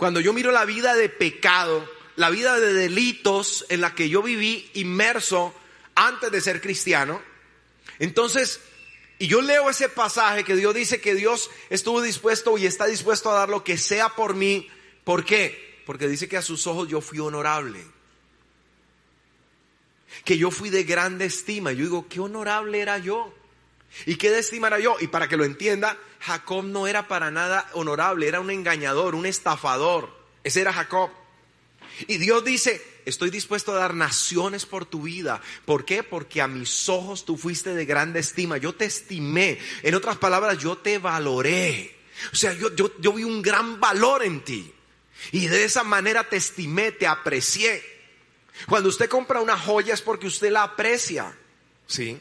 [0.00, 1.86] cuando yo miro la vida de pecado,
[2.16, 5.54] la vida de delitos en la que yo viví inmerso
[5.94, 7.20] antes de ser cristiano,
[7.98, 8.62] entonces,
[9.18, 13.30] y yo leo ese pasaje que Dios dice que Dios estuvo dispuesto y está dispuesto
[13.30, 14.70] a dar lo que sea por mí.
[15.04, 15.82] ¿Por qué?
[15.84, 17.84] Porque dice que a sus ojos yo fui honorable.
[20.24, 21.72] Que yo fui de grande estima.
[21.72, 23.34] Yo digo, qué honorable era yo.
[24.06, 24.96] ¿Y qué de estima era yo?
[24.98, 29.26] Y para que lo entienda, Jacob no era para nada honorable, era un engañador, un
[29.26, 30.14] estafador.
[30.44, 31.10] Ese era Jacob.
[32.06, 35.40] Y Dios dice, estoy dispuesto a dar naciones por tu vida.
[35.64, 36.02] ¿Por qué?
[36.02, 38.58] Porque a mis ojos tú fuiste de grande estima.
[38.58, 39.58] Yo te estimé.
[39.82, 41.96] En otras palabras, yo te valoré.
[42.32, 44.72] O sea, yo, yo, yo vi un gran valor en ti.
[45.32, 47.82] Y de esa manera te estimé, te aprecié.
[48.66, 51.36] Cuando usted compra una joya es porque usted la aprecia.
[51.86, 52.20] ¿Sí?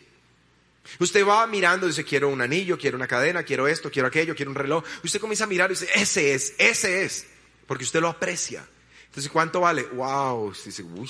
[1.00, 4.36] Usted va mirando y dice, quiero un anillo, quiero una cadena, quiero esto, quiero aquello,
[4.36, 4.84] quiero un reloj.
[5.04, 7.28] Usted comienza a mirar y dice, ese es, ese es,
[7.68, 8.68] porque usted lo aprecia.
[9.06, 9.84] Entonces, ¿cuánto vale?
[9.84, 11.10] Wow, dice, uy,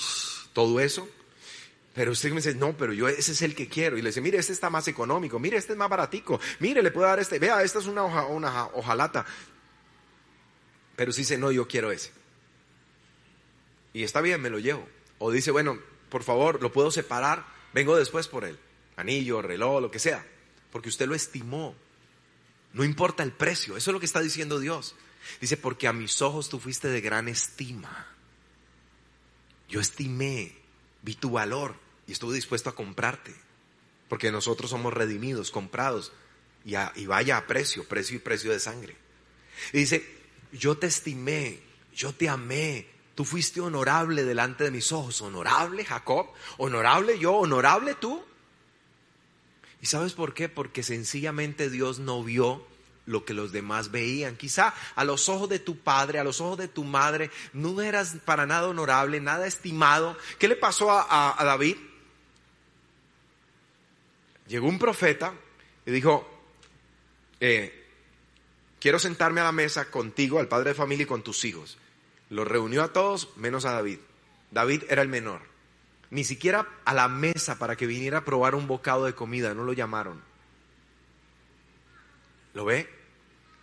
[0.52, 1.08] todo eso.
[1.94, 3.98] Pero usted me dice, no, pero yo ese es el que quiero.
[3.98, 6.90] Y le dice, mire, este está más económico, mire, este es más baratico, mire, le
[6.90, 9.26] puedo dar este, vea, esta es una, hoja, una hojalata.
[10.96, 12.12] Pero si dice, no, yo quiero ese.
[13.92, 14.86] Y está bien, me lo llevo.
[15.18, 15.78] O dice, bueno,
[16.10, 18.58] por favor, lo puedo separar, vengo después por él
[19.00, 20.26] anillo, reloj, lo que sea,
[20.70, 21.74] porque usted lo estimó.
[22.72, 24.94] No importa el precio, eso es lo que está diciendo Dios.
[25.40, 28.06] Dice, porque a mis ojos tú fuiste de gran estima.
[29.68, 30.56] Yo estimé,
[31.02, 31.74] vi tu valor
[32.06, 33.34] y estuve dispuesto a comprarte.
[34.08, 36.12] Porque nosotros somos redimidos, comprados.
[36.64, 38.96] Y, y vaya a precio, precio y precio de sangre.
[39.72, 40.18] Y dice,
[40.52, 41.60] yo te estimé,
[41.94, 45.20] yo te amé, tú fuiste honorable delante de mis ojos.
[45.20, 48.24] Honorable Jacob, honorable yo, honorable tú.
[49.80, 50.48] ¿Y sabes por qué?
[50.48, 52.66] Porque sencillamente Dios no vio
[53.06, 54.36] lo que los demás veían.
[54.36, 58.16] Quizá a los ojos de tu padre, a los ojos de tu madre, no eras
[58.24, 60.16] para nada honorable, nada estimado.
[60.38, 61.76] ¿Qué le pasó a, David?
[64.48, 65.32] Llegó un profeta
[65.86, 66.28] y dijo,
[67.40, 67.86] eh,
[68.80, 71.78] quiero sentarme a la mesa contigo, al padre de familia y con tus hijos.
[72.28, 73.98] Los reunió a todos menos a David.
[74.50, 75.49] David era el menor.
[76.10, 79.64] Ni siquiera a la mesa para que viniera a probar un bocado de comida, no
[79.64, 80.20] lo llamaron.
[82.54, 82.88] ¿Lo ve?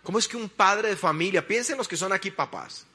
[0.02, 2.86] ¿Cómo es que un padre de familia, piensen los que son aquí papás,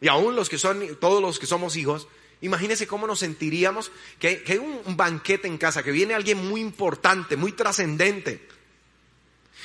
[0.00, 2.06] y aún los que son, todos los que somos hijos,
[2.42, 7.36] imagínense cómo nos sentiríamos que, hay un, banquete en casa, que viene alguien muy importante,
[7.36, 8.46] muy trascendente.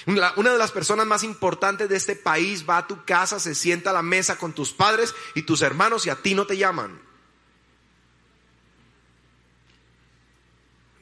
[0.06, 3.92] Una de las personas más importantes de este país va a tu casa, se sienta
[3.92, 7.00] a la mesa con tus padres y tus hermanos y a ti no te llaman.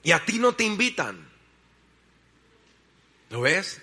[0.03, 1.29] Y a ti no te invitan.
[3.29, 3.81] ¿Lo ves?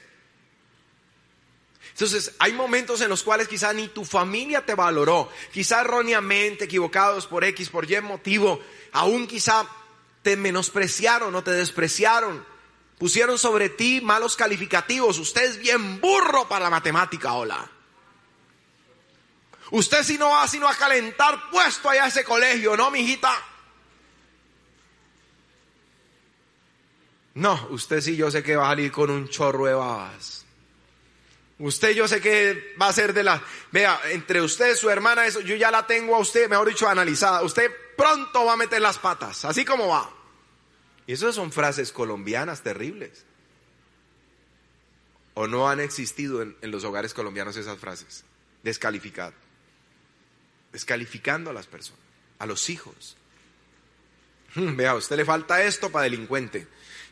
[1.91, 7.27] Entonces, hay momentos en los cuales quizá ni tu familia te valoró, quizá erróneamente, equivocados
[7.27, 8.61] por X, por Y motivo,
[8.93, 9.67] aún quizá
[10.23, 12.45] te menospreciaron o te despreciaron,
[12.99, 17.69] pusieron sobre ti malos calificativos, usted es bien burro para la matemática, hola.
[19.71, 23.33] Usted si no va sino a calentar puesto allá a ese colegio, ¿no, mijita?
[27.39, 30.45] No, usted sí, yo sé que va a salir con un chorro de babas.
[31.61, 35.41] Usted yo sé que va a ser de la, vea, entre usted, su hermana, eso,
[35.41, 37.43] yo ya la tengo a usted, mejor dicho, analizada.
[37.43, 40.11] Usted pronto va a meter las patas, así como va.
[41.07, 43.25] Y esas son frases colombianas terribles.
[45.35, 48.25] ¿O no han existido en, en los hogares colombianos esas frases?
[48.65, 49.33] Descalificar.
[50.73, 52.01] Descalificando a las personas,
[52.41, 53.17] a los hijos.
[54.57, 56.67] Vea, a usted le falta esto para delincuente.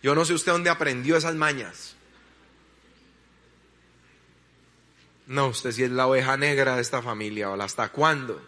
[0.07, 1.97] Yo no sé usted dónde aprendió esas mañas.
[5.27, 8.41] No, usted si es la oveja negra de esta familia, o hasta cuándo.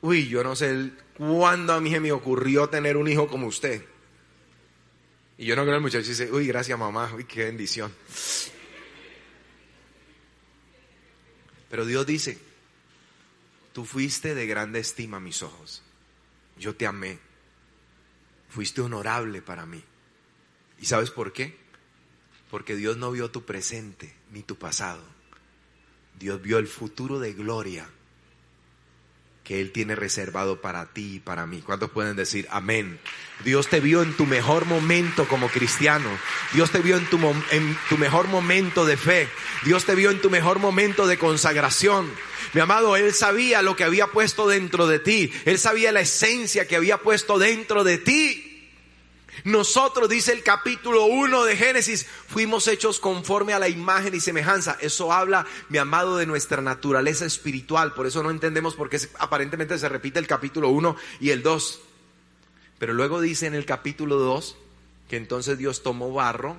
[0.00, 3.84] Uy, yo no sé cuándo a mí se me ocurrió tener un hijo como usted.
[5.36, 7.94] Y yo no creo que el muchacho dice, uy, gracias mamá, uy, qué bendición.
[11.68, 12.38] Pero Dios dice,
[13.74, 15.82] tú fuiste de grande estima a mis ojos.
[16.58, 17.18] Yo te amé.
[18.48, 19.84] Fuiste honorable para mí.
[20.80, 21.56] ¿Y sabes por qué?
[22.50, 25.02] Porque Dios no vio tu presente ni tu pasado.
[26.18, 27.88] Dios vio el futuro de gloria
[29.46, 31.62] que Él tiene reservado para ti y para mí.
[31.64, 32.98] ¿Cuántos pueden decir amén?
[33.44, 36.10] Dios te vio en tu mejor momento como cristiano.
[36.52, 37.18] Dios te vio en tu,
[37.52, 39.28] en tu mejor momento de fe.
[39.64, 42.10] Dios te vio en tu mejor momento de consagración.
[42.54, 45.32] Mi amado, Él sabía lo que había puesto dentro de ti.
[45.44, 48.45] Él sabía la esencia que había puesto dentro de ti.
[49.44, 54.76] Nosotros, dice el capítulo 1 de Génesis, fuimos hechos conforme a la imagen y semejanza.
[54.80, 57.94] Eso habla, mi amado, de nuestra naturaleza espiritual.
[57.94, 61.80] Por eso no entendemos por qué aparentemente se repite el capítulo 1 y el 2.
[62.78, 64.56] Pero luego dice en el capítulo 2
[65.08, 66.56] que entonces Dios tomó barro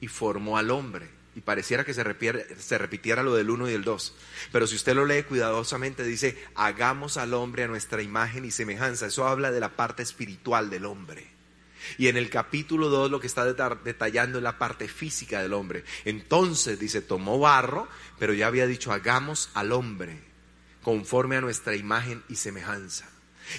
[0.00, 1.08] y formó al hombre.
[1.34, 4.14] Y pareciera que se repitiera, se repitiera lo del 1 y el 2.
[4.52, 9.06] Pero si usted lo lee cuidadosamente, dice, hagamos al hombre a nuestra imagen y semejanza.
[9.06, 11.31] Eso habla de la parte espiritual del hombre.
[11.98, 15.84] Y en el capítulo 2 lo que está detallando es la parte física del hombre.
[16.04, 20.18] Entonces dice, tomó barro, pero ya había dicho, hagamos al hombre
[20.82, 23.08] conforme a nuestra imagen y semejanza.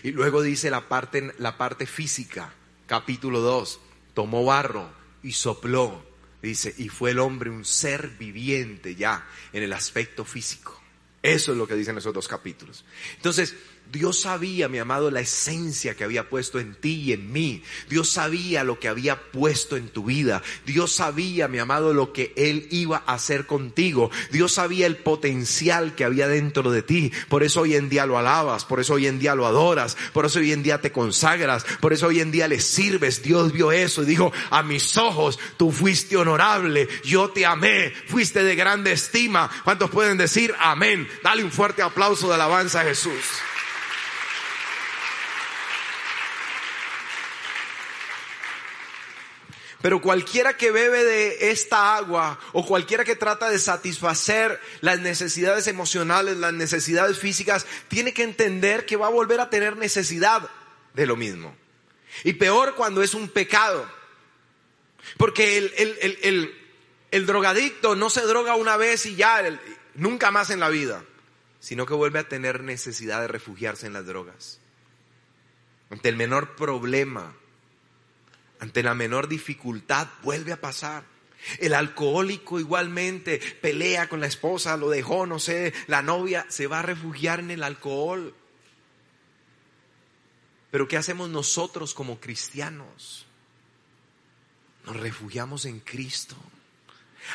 [0.03, 2.53] Y luego dice la parte, la parte física,
[2.88, 3.79] capítulo 2,
[4.13, 6.05] tomó barro y sopló.
[6.41, 10.81] Dice, y fue el hombre un ser viviente ya en el aspecto físico.
[11.21, 12.83] Eso es lo que dicen esos dos capítulos.
[13.15, 13.55] Entonces,
[13.91, 17.61] Dios sabía, mi amado, la esencia que había puesto en ti y en mí.
[17.89, 20.41] Dios sabía lo que había puesto en tu vida.
[20.65, 24.09] Dios sabía, mi amado, lo que Él iba a hacer contigo.
[24.31, 27.11] Dios sabía el potencial que había dentro de ti.
[27.29, 30.25] Por eso hoy en día lo alabas, por eso hoy en día lo adoras, por
[30.25, 33.21] eso hoy en día te consagras, por eso hoy en día le sirves.
[33.21, 38.43] Dios vio eso y dijo, a mis ojos tú fuiste honorable, yo te amé, fuiste
[38.43, 39.51] de grande estima.
[39.63, 41.07] ¿Cuántos pueden decir amén?
[41.21, 43.13] Dale un fuerte aplauso de alabanza a Jesús.
[49.83, 55.67] Pero cualquiera que bebe de esta agua o cualquiera que trata de satisfacer las necesidades
[55.67, 60.49] emocionales, las necesidades físicas, tiene que entender que va a volver a tener necesidad
[60.93, 61.53] de lo mismo.
[62.23, 63.85] Y peor cuando es un pecado.
[65.17, 65.57] Porque
[67.11, 69.43] el, drogadicto no se droga una vez y ya,
[69.95, 71.03] nunca más en la vida,
[71.59, 74.61] sino que vuelve a tener necesidad de refugiarse en las drogas.
[75.89, 77.35] Ante el menor problema,
[78.63, 81.04] ante la menor dificultad, vuelve a pasar.
[81.60, 86.80] El alcohólico igualmente pelea con la esposa, lo dejó, no sé, la novia se va
[86.80, 88.34] a refugiar en el alcohol.
[90.71, 93.26] Pero ¿qué hacemos nosotros como cristianos?
[94.86, 96.38] Nos refugiamos en Cristo.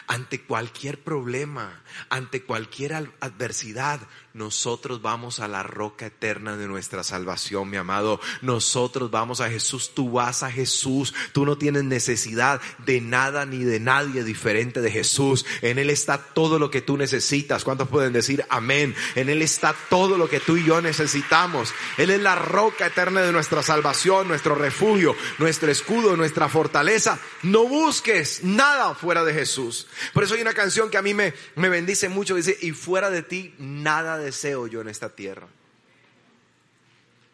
[0.07, 4.01] Ante cualquier problema, ante cualquier adversidad,
[4.39, 8.21] nosotros vamos a la roca eterna de nuestra salvación, mi amado.
[8.41, 11.13] Nosotros vamos a Jesús, tú vas a Jesús.
[11.33, 15.45] Tú no tienes necesidad de nada ni de nadie diferente de Jesús.
[15.61, 17.65] En Él está todo lo que tú necesitas.
[17.65, 18.95] ¿Cuántos pueden decir amén?
[19.17, 21.75] En Él está todo lo que tú y yo necesitamos.
[21.97, 27.19] Él es la roca eterna de nuestra salvación, nuestro refugio, nuestro escudo, nuestra fortaleza.
[27.43, 29.89] No busques nada fuera de Jesús.
[30.15, 32.37] Por eso hay una canción que a mí me, me bendice mucho.
[32.37, 35.49] Dice, y fuera de ti nada de deseo yo en esta tierra.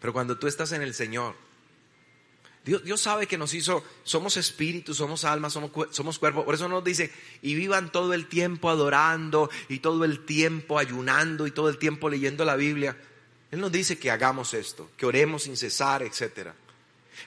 [0.01, 1.35] Pero cuando tú estás en el Señor,
[2.65, 6.45] Dios, Dios sabe que nos hizo, somos espíritus, somos almas, somos, somos cuerpo.
[6.45, 11.47] Por eso nos dice, y vivan todo el tiempo adorando, y todo el tiempo ayunando,
[11.47, 12.97] y todo el tiempo leyendo la Biblia.
[13.51, 16.51] Él nos dice que hagamos esto, que oremos sin cesar, etc.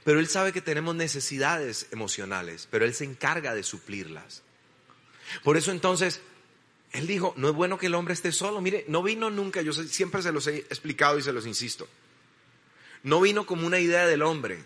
[0.03, 4.43] Pero Él sabe que tenemos necesidades emocionales, pero Él se encarga de suplirlas.
[5.43, 6.21] Por eso entonces
[6.97, 8.59] él dijo, no es bueno que el hombre esté solo.
[8.59, 11.87] Mire, no vino nunca, yo siempre se los he explicado y se los insisto.
[13.03, 14.63] No vino como una idea del hombre.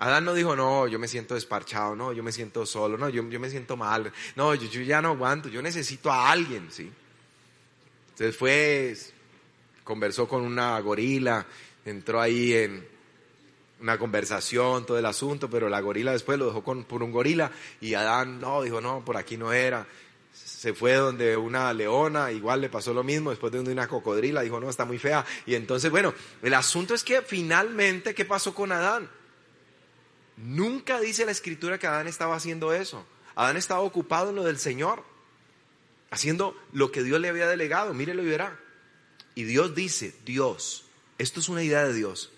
[0.00, 3.22] Adán no dijo, no, yo me siento desparchado, no, yo me siento solo, no, yo,
[3.22, 6.90] me siento mal, no, yo, ya no aguanto, yo necesito a alguien, ¿sí?
[8.10, 8.96] Entonces fue,
[9.84, 11.46] conversó con una gorila,
[11.84, 12.84] entró ahí en
[13.80, 17.94] una conversación, todo el asunto, pero la gorila después lo dejó por un gorila y
[17.94, 19.86] Adán, no, dijo, no, por aquí no era.
[20.32, 24.42] Se fue donde una leona, igual le pasó lo mismo, después de donde una cocodrila,
[24.42, 25.24] dijo, no, está muy fea.
[25.44, 29.10] Y entonces, bueno, el asunto es que finalmente, ¿qué pasó con Adán?
[30.36, 33.06] Nunca dice la escritura que Adán estaba haciendo eso.
[33.34, 35.04] Adán estaba ocupado en lo del Señor,
[36.10, 37.92] haciendo lo que Dios le había delegado.
[37.94, 38.58] Mírelo y verá.
[39.34, 40.84] Y Dios dice, Dios,
[41.18, 42.30] esto es una idea de Dios.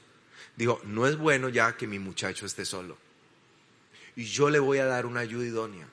[0.57, 2.97] Dijo, no es bueno ya que mi muchacho esté solo.
[4.17, 5.89] Y yo le voy a dar una ayuda idónea.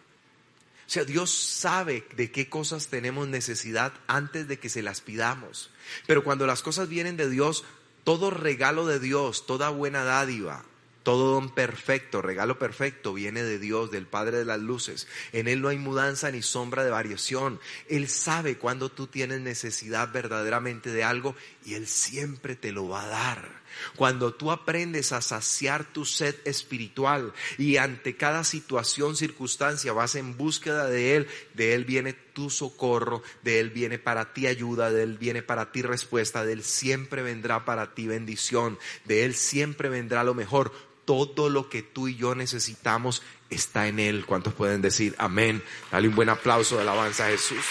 [0.92, 5.72] O sea, Dios sabe de qué cosas tenemos necesidad antes de que se las pidamos.
[6.06, 7.64] Pero cuando las cosas vienen de Dios,
[8.04, 10.66] todo regalo de Dios, toda buena dádiva,
[11.04, 15.08] todo don perfecto, regalo perfecto, viene de Dios, del Padre de las Luces.
[15.32, 17.62] En Él no hay mudanza ni sombra de variación.
[17.88, 23.04] Él sabe cuando tú tienes necesidad verdaderamente de algo y Él siempre te lo va
[23.04, 23.61] a dar.
[23.96, 30.38] Cuando tú aprendes a saciar tu sed espiritual y ante cada situación, circunstancia vas en
[30.38, 35.04] búsqueda de Él, de Él viene tu socorro, de Él viene para ti ayuda, de
[35.04, 39.90] Él viene para ti respuesta, de Él siempre vendrá para ti bendición, de Él siempre
[39.90, 40.72] vendrá lo mejor
[41.06, 44.26] todo lo que tú y yo necesitamos está en Él.
[44.26, 45.62] ¿Cuántos pueden decir amén?
[45.92, 47.66] Dale un buen aplauso de alabanza a Jesús.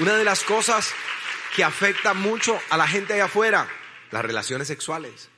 [0.00, 0.92] Una de las cosas
[1.54, 3.68] que afecta mucho a la gente allá afuera,
[4.10, 5.28] las relaciones sexuales.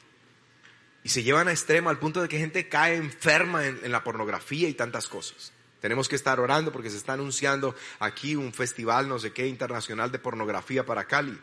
[1.03, 4.03] Y se llevan a extremo al punto de que gente cae enferma en, en la
[4.03, 5.53] pornografía y tantas cosas.
[5.81, 10.11] Tenemos que estar orando porque se está anunciando aquí un festival, no sé qué, internacional
[10.11, 11.39] de pornografía para Cali.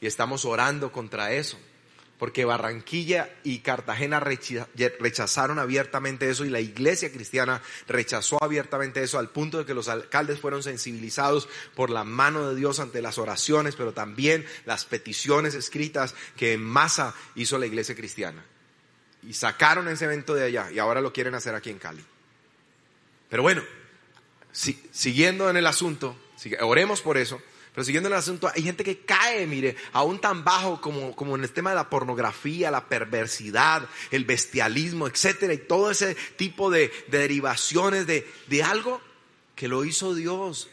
[0.00, 1.58] Y estamos orando contra eso
[2.22, 9.30] porque Barranquilla y Cartagena rechazaron abiertamente eso y la iglesia cristiana rechazó abiertamente eso al
[9.30, 13.74] punto de que los alcaldes fueron sensibilizados por la mano de Dios ante las oraciones,
[13.74, 18.44] pero también las peticiones escritas que en masa hizo la iglesia cristiana.
[19.24, 22.04] Y sacaron ese evento de allá y ahora lo quieren hacer aquí en Cali.
[23.30, 23.64] Pero bueno,
[24.52, 26.16] siguiendo en el asunto,
[26.60, 27.42] oremos por eso.
[27.74, 31.44] Pero siguiendo el asunto, hay gente que cae, mire, aún tan bajo como, como en
[31.44, 36.92] el tema de la pornografía, la perversidad, el bestialismo, etcétera, y todo ese tipo de,
[37.08, 39.00] derivaciones de, de algo
[39.54, 40.68] que lo hizo Dios.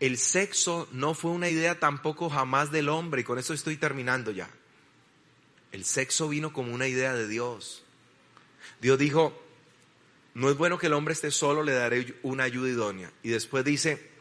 [0.00, 4.32] El sexo no fue una idea tampoco jamás del hombre, y con eso estoy terminando
[4.32, 4.50] ya.
[5.70, 7.84] El sexo vino como una idea de Dios.
[8.80, 9.40] Dios dijo,
[10.34, 13.12] no es bueno que el hombre esté solo, le daré una ayuda idónea.
[13.22, 14.11] Y después dice,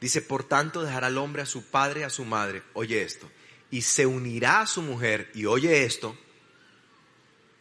[0.00, 3.30] Dice, por tanto dejará al hombre a su padre y a su madre, oye esto,
[3.70, 6.16] y se unirá a su mujer, y oye esto,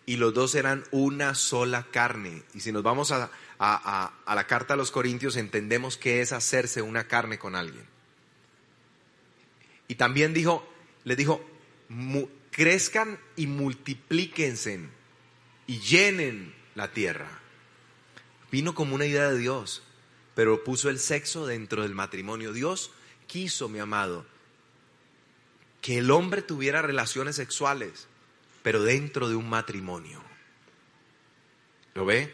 [0.05, 2.43] y los dos serán una sola carne.
[2.53, 3.29] Y si nos vamos a,
[3.59, 7.85] a, la carta a los Corintios, entendemos que es hacerse una carne con alguien.
[9.87, 10.67] Y también dijo,
[11.03, 11.45] le dijo,
[12.51, 14.79] crezcan y multiplíquense
[15.67, 17.29] y llenen la tierra.
[18.51, 19.83] Vino como una idea de Dios
[20.39, 22.53] pero puso el sexo dentro del matrimonio.
[22.53, 22.91] Dios
[23.27, 24.25] quiso, mi amado,
[25.81, 28.07] que el hombre tuviera relaciones sexuales,
[28.63, 30.23] pero dentro de un matrimonio.
[31.93, 32.33] ¿Lo ve?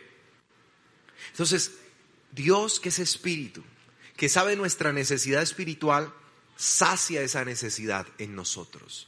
[1.32, 1.80] Entonces,
[2.32, 3.64] Dios que es espíritu,
[4.16, 6.14] que sabe nuestra necesidad espiritual,
[6.56, 9.08] sacia esa necesidad en nosotros.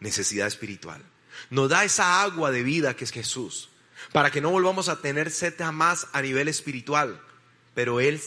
[0.00, 1.04] Necesidad espiritual.
[1.50, 3.68] Nos da esa agua de vida que es Jesús,
[4.12, 7.22] para que no volvamos a tener sed jamás a nivel espiritual,
[7.74, 8.20] pero Él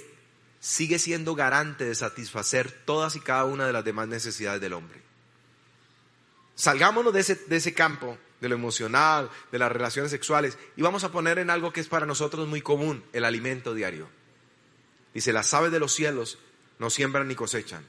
[0.60, 5.02] sigue siendo garante de satisfacer todas y cada una de las demás necesidades del hombre.
[6.56, 11.04] Salgámonos de ese, de ese campo, de lo emocional, de las relaciones sexuales, y vamos
[11.04, 14.10] a poner en algo que es para nosotros muy común, el alimento diario.
[15.14, 16.38] Dice, las aves de los cielos
[16.80, 17.86] no siembran ni cosechan,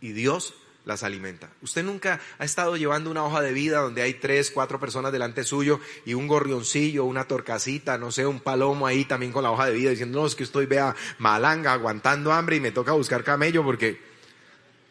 [0.00, 0.54] y Dios
[0.86, 1.50] las alimenta.
[1.62, 5.42] Usted nunca ha estado llevando una hoja de vida donde hay tres, cuatro personas delante
[5.42, 9.66] suyo y un gorrioncillo, una torcasita, no sé, un palomo ahí también con la hoja
[9.66, 13.24] de vida diciendo, no, es que estoy, vea, malanga, aguantando hambre y me toca buscar
[13.24, 14.00] camello porque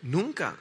[0.01, 0.57] nunca.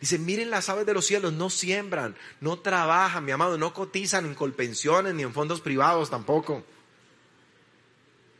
[0.00, 4.26] Dice, miren las aves de los cielos, no siembran, no trabajan, mi amado, no cotizan
[4.26, 6.64] en colpensiones ni en fondos privados tampoco.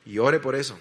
[0.07, 0.79] Y ore por eso.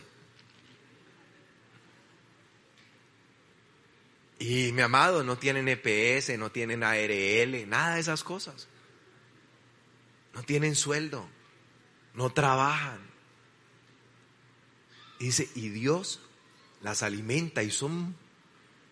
[4.40, 8.68] Y mi amado, no tienen EPS, no tienen ARL, nada de esas cosas.
[10.34, 11.28] No tienen sueldo,
[12.14, 13.00] no trabajan.
[15.20, 16.20] dice, y Dios
[16.82, 18.16] las alimenta y son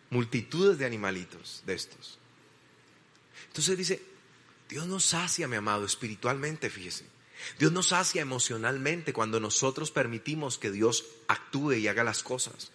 [0.09, 2.17] multitudes de animalitos de estos.
[3.47, 4.01] Entonces dice,
[4.67, 7.05] Dios nos sacia, mi amado, espiritualmente, fíjese.
[7.59, 12.71] Dios nos sacia emocionalmente cuando nosotros permitimos que Dios actúe y haga las cosas.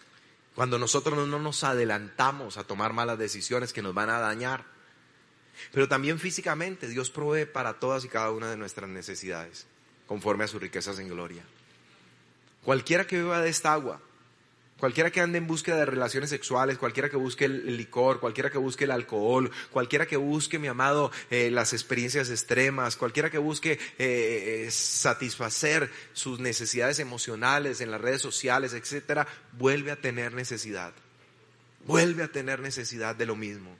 [0.54, 4.64] Cuando nosotros no nos adelantamos a tomar malas decisiones que nos van a dañar.
[5.72, 9.66] Pero también físicamente Dios provee para todas y cada una de nuestras necesidades,
[10.06, 11.42] conforme a sus riquezas en gloria.
[12.64, 14.00] Cualquiera que beba de esta agua
[14.80, 18.56] Cualquiera que ande en búsqueda de relaciones sexuales, cualquiera que busque el licor, cualquiera que
[18.56, 23.72] busque el alcohol, cualquiera que busque, mi amado, eh, las experiencias extremas, cualquiera que busque
[23.72, 29.28] eh, eh, satisfacer sus necesidades emocionales en las redes sociales, etcétera,
[29.58, 30.94] vuelve a tener necesidad.
[31.84, 33.76] Vuelve a tener necesidad de lo mismo.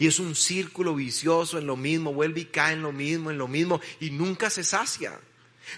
[0.00, 3.38] Y es un círculo vicioso en lo mismo, vuelve y cae en lo mismo, en
[3.38, 5.20] lo mismo, y nunca se sacia.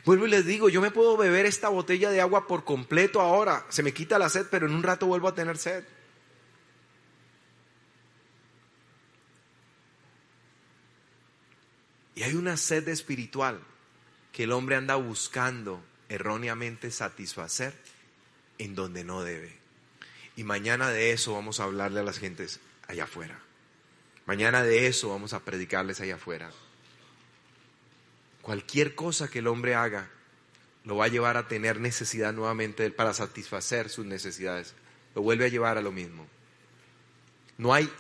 [0.05, 3.67] Vuelvo y les digo, yo me puedo beber esta botella de agua por completo ahora,
[3.69, 5.85] se me quita la sed, pero en un rato vuelvo a tener sed.
[12.15, 13.61] Y hay una sed espiritual
[14.33, 17.75] que el hombre anda buscando erróneamente satisfacer
[18.59, 19.59] en donde no debe.
[20.37, 23.41] Y mañana de eso vamos a hablarle a las gentes allá afuera.
[24.27, 26.51] Mañana de eso vamos a predicarles allá afuera.
[28.43, 30.11] Cualquier cosa que el hombre haga
[30.85, 34.75] lo va a llevar a tener necesidad nuevamente para satisfacer sus necesidades.
[35.15, 36.27] Lo vuelve a llevar a lo mismo.
[37.57, 37.91] No hay,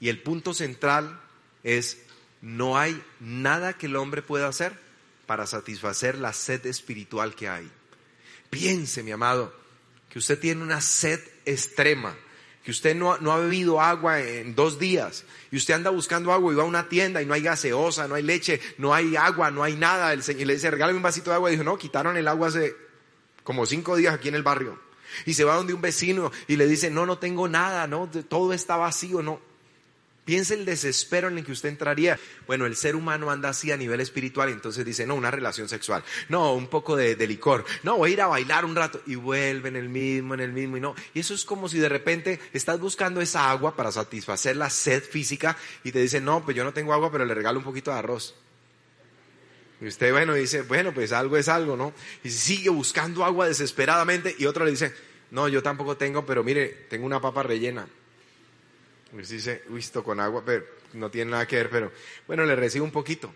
[0.00, 1.20] y el punto central
[1.62, 1.98] es,
[2.40, 4.78] no hay nada que el hombre pueda hacer
[5.26, 7.70] para satisfacer la sed espiritual que hay.
[8.48, 9.54] Piense, mi amado,
[10.08, 12.16] que usted tiene una sed extrema
[12.64, 16.52] que usted no, no, ha bebido agua en dos días y usted anda buscando agua
[16.52, 19.50] y va a una tienda y no hay gaseosa, no hay leche, no hay agua,
[19.50, 20.12] no hay nada.
[20.12, 21.50] El señor le dice, regálame un vasito de agua.
[21.50, 22.76] Y dijo, no, quitaron el agua hace
[23.42, 24.78] como cinco días aquí en el barrio.
[25.26, 28.52] Y se va donde un vecino y le dice, no, no tengo nada, no, todo
[28.52, 29.40] está vacío, no.
[30.24, 32.16] Piense el desespero en el que usted entraría.
[32.46, 35.68] Bueno, el ser humano anda así a nivel espiritual y entonces dice, no, una relación
[35.68, 39.16] sexual, no, un poco de, licor, no, voy a ir a bailar un rato y
[39.16, 40.94] vuelve en el mismo, en el mismo y no.
[41.12, 45.02] Y eso es como si de repente estás buscando esa agua para satisfacer la sed
[45.02, 47.90] física y te dice, no, pues yo no tengo agua, pero le regalo un poquito
[47.90, 48.36] de arroz.
[49.80, 51.92] Y usted, bueno, dice, bueno, pues algo es algo, ¿no?
[52.22, 54.94] Y sigue buscando agua desesperadamente y otro le dice,
[55.32, 57.88] no, yo tampoco tengo, pero mire, tengo una papa rellena.
[59.12, 61.92] Pues dice, visto con agua, pero no tiene nada que ver, pero
[62.26, 63.32] bueno, le recibo un poquito.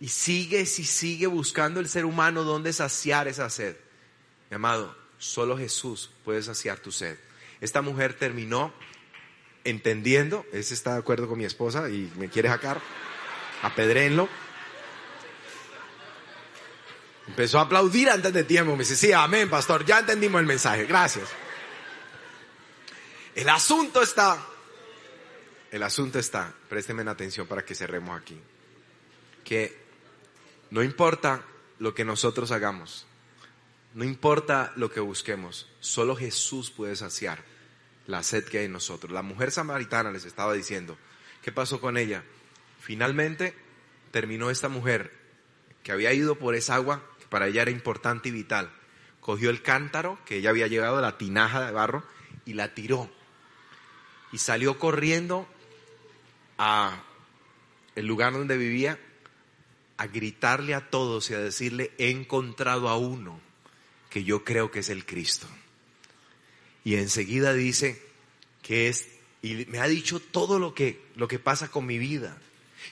[0.00, 3.76] Y sigue, si sigue buscando el ser humano dónde saciar esa sed.
[4.50, 7.16] Mi amado, solo Jesús puede saciar tu sed.
[7.60, 8.72] Esta mujer terminó
[9.64, 12.80] entendiendo, ese está de acuerdo con mi esposa y me quiere sacar,
[13.62, 14.28] apedréenlo.
[17.28, 18.72] Empezó a aplaudir antes de tiempo.
[18.72, 20.86] Me dice, sí, amén, pastor, ya entendimos el mensaje.
[20.86, 21.28] Gracias.
[23.34, 24.44] El asunto está
[25.70, 28.38] el asunto está, présteme atención para que cerremos aquí,
[29.44, 29.76] que
[30.70, 31.44] no importa
[31.78, 33.06] lo que nosotros hagamos,
[33.94, 37.42] no importa lo que busquemos, solo Jesús puede saciar
[38.06, 39.12] la sed que hay en nosotros.
[39.12, 40.96] La mujer samaritana les estaba diciendo,
[41.42, 42.24] ¿qué pasó con ella?
[42.80, 43.54] Finalmente
[44.10, 45.12] terminó esta mujer
[45.82, 48.70] que había ido por esa agua, que para ella era importante y vital,
[49.20, 52.02] cogió el cántaro que ella había llevado, la tinaja de barro,
[52.44, 53.10] y la tiró.
[54.32, 55.46] Y salió corriendo
[56.58, 57.02] a
[57.94, 58.98] el lugar donde vivía
[59.96, 63.40] a gritarle a todos y a decirle, he encontrado a uno
[64.10, 65.46] que yo creo que es el Cristo.
[66.84, 68.00] Y enseguida dice
[68.62, 69.08] que es,
[69.42, 72.38] y me ha dicho todo lo que, lo que pasa con mi vida,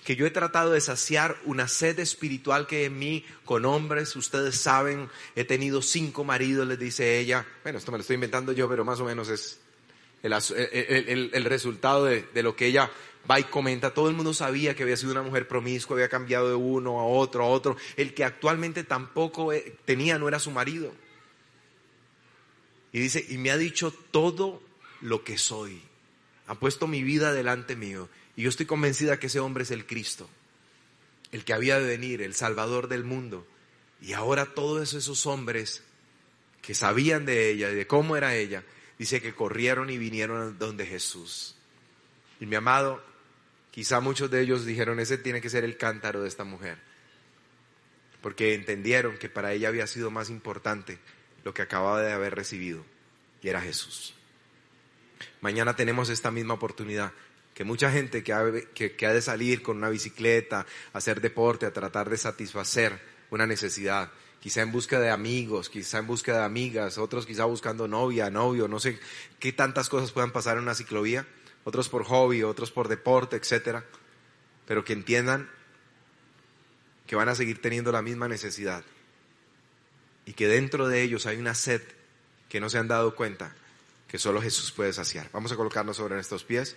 [0.05, 4.57] que yo he tratado de saciar una sed espiritual que en mí con hombres, ustedes
[4.57, 8.69] saben, he tenido cinco maridos, les dice ella, bueno, esto me lo estoy inventando yo,
[8.69, 9.61] pero más o menos es
[10.23, 12.91] el, resultado de, de lo que ella
[13.31, 16.49] va y comenta, todo el mundo sabía que había sido una mujer promiscua, había cambiado
[16.49, 17.77] de uno a otro, a otro.
[17.97, 20.93] El que actualmente tampoco eh, tenía no era su marido.
[22.93, 24.63] Y dice, y me ha dicho todo
[25.01, 25.83] lo que soy.
[26.47, 28.09] Ha puesto mi vida delante mío.
[28.37, 30.29] Y yo estoy convencida que ese hombre es el Cristo,
[31.33, 33.47] el que había de venir, el Salvador del mundo.
[34.01, 35.83] Y ahora todos esos hombres
[36.63, 38.65] que sabían de ella y de cómo era ella,
[38.99, 41.57] dice que corrieron y vinieron donde Jesús.
[42.41, 43.03] Y mi amado,
[43.77, 46.79] Quizá muchos de ellos dijeron, ese tiene que ser el cántaro de esta mujer,
[48.23, 50.99] porque entendieron que para ella había sido más importante
[51.45, 52.87] lo que acababa de haber recibido,
[53.43, 54.15] y era Jesús.
[55.43, 57.13] Mañana tenemos esta misma oportunidad,
[57.53, 60.61] que mucha gente que ha, que, ha de salir con una bicicleta,
[60.95, 64.11] a hacer deporte, a tratar de satisfacer una necesidad,
[64.47, 68.69] quizá en busca de amigos, quizá en busca de amigas, otros quizá buscando novia, novio,
[68.69, 68.97] no sé
[69.41, 71.27] qué tantas cosas puedan pasar en una ciclovía
[71.65, 73.85] otros por hobby, otros por deporte, etcétera,
[74.69, 75.51] pero que entiendan
[77.09, 78.85] que van a seguir teniendo la misma necesidad
[80.27, 81.83] y que dentro de ellos hay una sed
[82.49, 83.53] que no se han dado cuenta
[84.07, 85.29] que solo Jesús puede saciar.
[85.33, 86.77] Vamos a colocarnos sobre nuestros pies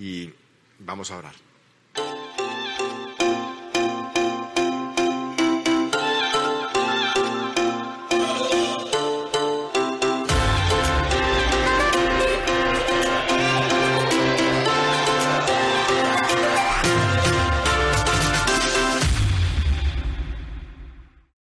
[0.00, 0.34] y
[0.80, 1.47] vamos a orar.